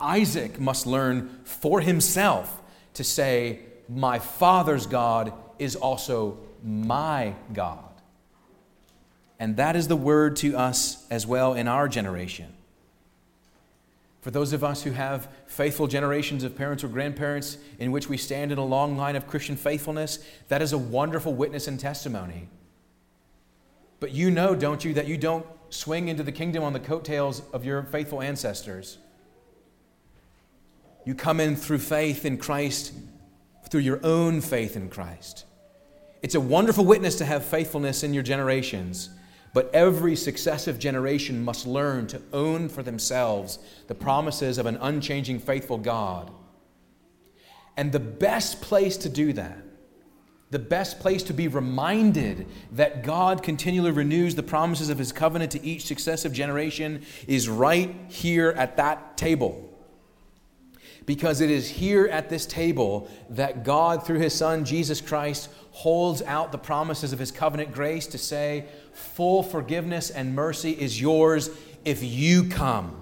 Isaac 0.00 0.58
must 0.58 0.84
learn 0.84 1.42
for 1.44 1.80
himself 1.80 2.60
to 2.94 3.04
say, 3.04 3.60
My 3.88 4.18
father's 4.18 4.88
God 4.88 5.32
is 5.60 5.76
also 5.76 6.38
my 6.60 7.36
God. 7.52 7.83
And 9.38 9.56
that 9.56 9.76
is 9.76 9.88
the 9.88 9.96
word 9.96 10.36
to 10.36 10.56
us 10.56 11.06
as 11.10 11.26
well 11.26 11.54
in 11.54 11.68
our 11.68 11.88
generation. 11.88 12.52
For 14.20 14.30
those 14.30 14.54
of 14.54 14.64
us 14.64 14.82
who 14.82 14.92
have 14.92 15.28
faithful 15.46 15.86
generations 15.86 16.44
of 16.44 16.56
parents 16.56 16.82
or 16.82 16.88
grandparents 16.88 17.58
in 17.78 17.92
which 17.92 18.08
we 18.08 18.16
stand 18.16 18.52
in 18.52 18.58
a 18.58 18.64
long 18.64 18.96
line 18.96 19.16
of 19.16 19.26
Christian 19.26 19.54
faithfulness, 19.54 20.18
that 20.48 20.62
is 20.62 20.72
a 20.72 20.78
wonderful 20.78 21.34
witness 21.34 21.68
and 21.68 21.78
testimony. 21.78 22.48
But 24.00 24.12
you 24.12 24.30
know, 24.30 24.54
don't 24.54 24.84
you, 24.84 24.94
that 24.94 25.06
you 25.06 25.18
don't 25.18 25.44
swing 25.68 26.08
into 26.08 26.22
the 26.22 26.32
kingdom 26.32 26.62
on 26.62 26.72
the 26.72 26.80
coattails 26.80 27.42
of 27.52 27.64
your 27.64 27.82
faithful 27.82 28.22
ancestors. 28.22 28.98
You 31.04 31.14
come 31.14 31.40
in 31.40 31.54
through 31.54 31.78
faith 31.78 32.24
in 32.24 32.38
Christ, 32.38 32.94
through 33.68 33.80
your 33.80 34.00
own 34.02 34.40
faith 34.40 34.76
in 34.76 34.88
Christ. 34.88 35.44
It's 36.22 36.34
a 36.34 36.40
wonderful 36.40 36.86
witness 36.86 37.16
to 37.16 37.26
have 37.26 37.44
faithfulness 37.44 38.02
in 38.02 38.14
your 38.14 38.22
generations. 38.22 39.10
But 39.54 39.72
every 39.72 40.16
successive 40.16 40.80
generation 40.80 41.44
must 41.44 41.66
learn 41.66 42.08
to 42.08 42.20
own 42.32 42.68
for 42.68 42.82
themselves 42.82 43.60
the 43.86 43.94
promises 43.94 44.58
of 44.58 44.66
an 44.66 44.76
unchanging, 44.80 45.38
faithful 45.38 45.78
God. 45.78 46.32
And 47.76 47.92
the 47.92 48.00
best 48.00 48.60
place 48.60 48.96
to 48.98 49.08
do 49.08 49.32
that, 49.32 49.58
the 50.50 50.58
best 50.58 50.98
place 51.00 51.22
to 51.24 51.32
be 51.32 51.48
reminded 51.48 52.46
that 52.72 53.04
God 53.04 53.42
continually 53.42 53.92
renews 53.92 54.34
the 54.34 54.42
promises 54.42 54.90
of 54.90 54.98
his 54.98 55.12
covenant 55.12 55.52
to 55.52 55.64
each 55.64 55.86
successive 55.86 56.32
generation, 56.32 57.02
is 57.28 57.48
right 57.48 57.94
here 58.08 58.50
at 58.50 58.76
that 58.76 59.16
table. 59.16 59.73
Because 61.06 61.40
it 61.40 61.50
is 61.50 61.68
here 61.68 62.06
at 62.06 62.30
this 62.30 62.46
table 62.46 63.10
that 63.30 63.64
God, 63.64 64.06
through 64.06 64.20
his 64.20 64.34
Son, 64.34 64.64
Jesus 64.64 65.00
Christ, 65.00 65.50
holds 65.72 66.22
out 66.22 66.52
the 66.52 66.58
promises 66.58 67.12
of 67.12 67.18
his 67.18 67.30
covenant 67.30 67.72
grace 67.72 68.06
to 68.08 68.18
say, 68.18 68.64
full 68.92 69.42
forgiveness 69.42 70.08
and 70.10 70.34
mercy 70.34 70.70
is 70.70 71.00
yours 71.00 71.50
if 71.84 72.02
you 72.02 72.48
come. 72.48 73.00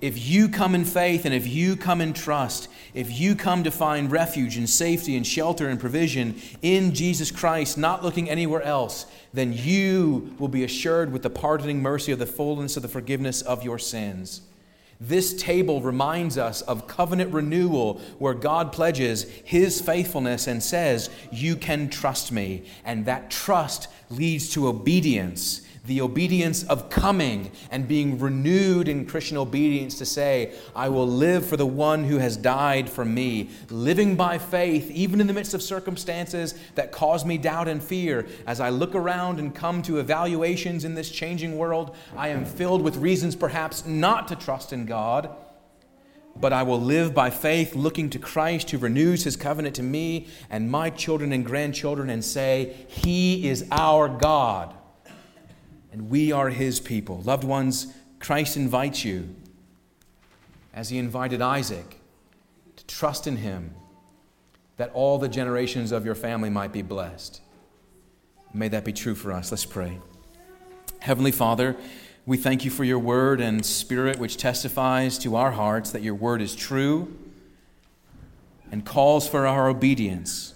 If 0.00 0.28
you 0.28 0.50
come 0.50 0.74
in 0.74 0.84
faith 0.84 1.24
and 1.24 1.34
if 1.34 1.46
you 1.46 1.76
come 1.76 2.02
in 2.02 2.12
trust, 2.12 2.68
if 2.92 3.10
you 3.18 3.34
come 3.34 3.64
to 3.64 3.70
find 3.70 4.12
refuge 4.12 4.58
and 4.58 4.68
safety 4.68 5.16
and 5.16 5.26
shelter 5.26 5.68
and 5.68 5.80
provision 5.80 6.34
in 6.60 6.92
Jesus 6.92 7.30
Christ, 7.30 7.78
not 7.78 8.02
looking 8.02 8.28
anywhere 8.28 8.60
else, 8.60 9.06
then 9.32 9.54
you 9.54 10.34
will 10.38 10.48
be 10.48 10.62
assured 10.62 11.10
with 11.10 11.22
the 11.22 11.30
pardoning 11.30 11.80
mercy 11.80 12.12
of 12.12 12.18
the 12.18 12.26
fullness 12.26 12.76
of 12.76 12.82
the 12.82 12.88
forgiveness 12.88 13.40
of 13.40 13.64
your 13.64 13.78
sins. 13.78 14.42
This 15.06 15.34
table 15.34 15.82
reminds 15.82 16.38
us 16.38 16.62
of 16.62 16.86
covenant 16.86 17.34
renewal 17.34 18.00
where 18.18 18.32
God 18.32 18.72
pledges 18.72 19.24
his 19.44 19.80
faithfulness 19.80 20.46
and 20.46 20.62
says, 20.62 21.10
You 21.30 21.56
can 21.56 21.90
trust 21.90 22.32
me. 22.32 22.64
And 22.86 23.04
that 23.04 23.30
trust 23.30 23.88
leads 24.08 24.50
to 24.54 24.66
obedience 24.66 25.60
the 25.86 26.00
obedience 26.00 26.64
of 26.64 26.88
coming 26.88 27.50
and 27.70 27.86
being 27.86 28.18
renewed 28.18 28.88
in 28.88 29.04
Christian 29.04 29.36
obedience 29.36 29.98
to 29.98 30.06
say, 30.06 30.54
I 30.74 30.88
will 30.88 31.06
live 31.06 31.44
for 31.44 31.58
the 31.58 31.66
one 31.66 32.04
who 32.04 32.16
has 32.18 32.38
died 32.38 32.88
for 32.88 33.04
me, 33.04 33.50
living 33.68 34.16
by 34.16 34.38
faith, 34.38 34.90
even 34.90 35.20
in 35.20 35.26
the 35.26 35.34
midst 35.34 35.52
of 35.52 35.62
circumstances 35.62 36.54
that 36.74 36.90
cause 36.90 37.26
me 37.26 37.36
doubt 37.36 37.68
and 37.68 37.82
fear. 37.82 38.26
As 38.46 38.60
I 38.60 38.70
look 38.70 38.94
around 38.94 39.38
and 39.38 39.54
come 39.54 39.82
to 39.82 39.98
evaluations 39.98 40.84
in 40.84 40.94
this 40.94 41.10
changing 41.10 41.58
world, 41.58 41.94
I 42.16 42.28
am 42.28 42.46
filled 42.46 42.80
with 42.80 42.96
reasons 42.96 43.36
perhaps 43.36 43.84
not 43.84 44.28
to 44.28 44.36
trust 44.36 44.72
in 44.72 44.86
God. 44.86 45.36
But 46.36 46.52
I 46.52 46.62
will 46.62 46.80
live 46.80 47.14
by 47.14 47.30
faith, 47.30 47.76
looking 47.76 48.10
to 48.10 48.18
Christ 48.18 48.70
who 48.70 48.78
renews 48.78 49.22
his 49.22 49.36
covenant 49.36 49.76
to 49.76 49.82
me 49.84 50.28
and 50.50 50.68
my 50.68 50.90
children 50.90 51.32
and 51.32 51.44
grandchildren, 51.44 52.10
and 52.10 52.24
say, 52.24 52.74
He 52.88 53.46
is 53.48 53.68
our 53.70 54.08
God 54.08 54.74
and 55.94 56.10
we 56.10 56.32
are 56.32 56.48
his 56.50 56.80
people. 56.80 57.22
Loved 57.22 57.44
ones, 57.44 57.94
Christ 58.18 58.56
invites 58.56 59.04
you, 59.04 59.32
as 60.74 60.88
he 60.88 60.98
invited 60.98 61.40
Isaac, 61.40 62.00
to 62.74 62.84
trust 62.86 63.28
in 63.28 63.36
him 63.36 63.72
that 64.76 64.90
all 64.92 65.18
the 65.18 65.28
generations 65.28 65.92
of 65.92 66.04
your 66.04 66.16
family 66.16 66.50
might 66.50 66.72
be 66.72 66.82
blessed. 66.82 67.40
May 68.52 68.66
that 68.68 68.84
be 68.84 68.92
true 68.92 69.14
for 69.14 69.30
us. 69.30 69.52
Let's 69.52 69.64
pray. 69.64 70.00
Heavenly 70.98 71.30
Father, 71.30 71.76
we 72.26 72.38
thank 72.38 72.64
you 72.64 72.72
for 72.72 72.82
your 72.82 72.98
word 72.98 73.40
and 73.40 73.64
spirit 73.64 74.18
which 74.18 74.36
testifies 74.36 75.16
to 75.18 75.36
our 75.36 75.52
hearts 75.52 75.92
that 75.92 76.02
your 76.02 76.16
word 76.16 76.42
is 76.42 76.56
true 76.56 77.16
and 78.72 78.84
calls 78.84 79.28
for 79.28 79.46
our 79.46 79.68
obedience, 79.68 80.54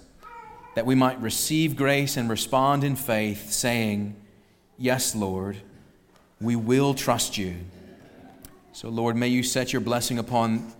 that 0.74 0.84
we 0.84 0.96
might 0.96 1.20
receive 1.20 1.76
grace 1.76 2.16
and 2.16 2.28
respond 2.28 2.82
in 2.82 2.96
faith, 2.96 3.52
saying, 3.52 4.16
Yes, 4.78 5.16
Lord, 5.16 5.56
we 6.40 6.54
will 6.54 6.94
trust 6.94 7.36
you. 7.36 7.56
So, 8.72 8.88
Lord, 8.88 9.16
may 9.16 9.26
you 9.26 9.42
set 9.42 9.72
your 9.72 9.80
blessing 9.80 10.20
upon 10.20 10.72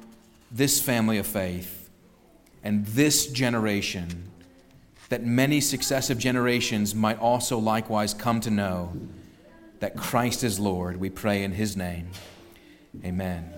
this 0.52 0.80
family 0.80 1.18
of 1.18 1.26
faith 1.26 1.90
and 2.62 2.86
this 2.86 3.26
generation, 3.26 4.30
that 5.08 5.24
many 5.24 5.60
successive 5.60 6.16
generations 6.16 6.94
might 6.94 7.18
also 7.18 7.58
likewise 7.58 8.14
come 8.14 8.40
to 8.40 8.50
know 8.50 8.92
that 9.80 9.96
Christ 9.96 10.44
is 10.44 10.60
Lord. 10.60 10.98
We 10.98 11.10
pray 11.10 11.42
in 11.42 11.52
his 11.52 11.76
name. 11.76 12.08
Amen. 13.04 13.52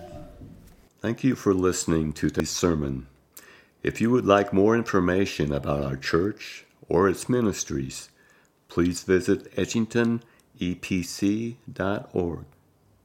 Thank 1.01 1.23
you 1.23 1.35
for 1.35 1.53
listening 1.53 2.13
to 2.13 2.29
this 2.29 2.49
sermon. 2.49 3.05
If 3.83 4.01
you 4.01 4.09
would 4.09 4.25
like 4.25 4.53
more 4.53 4.75
information 4.75 5.51
about 5.53 5.83
our 5.83 5.97
church 5.97 6.65
or 6.89 7.09
its 7.09 7.29
ministries, 7.29 8.09
please 8.69 9.03
visit 9.03 9.55
Edgington 9.55 10.21
epc.org. 10.61 12.45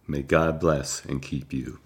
May 0.07 0.23
God 0.23 0.61
bless 0.61 1.05
and 1.05 1.23
keep 1.23 1.53
you. 1.53 1.81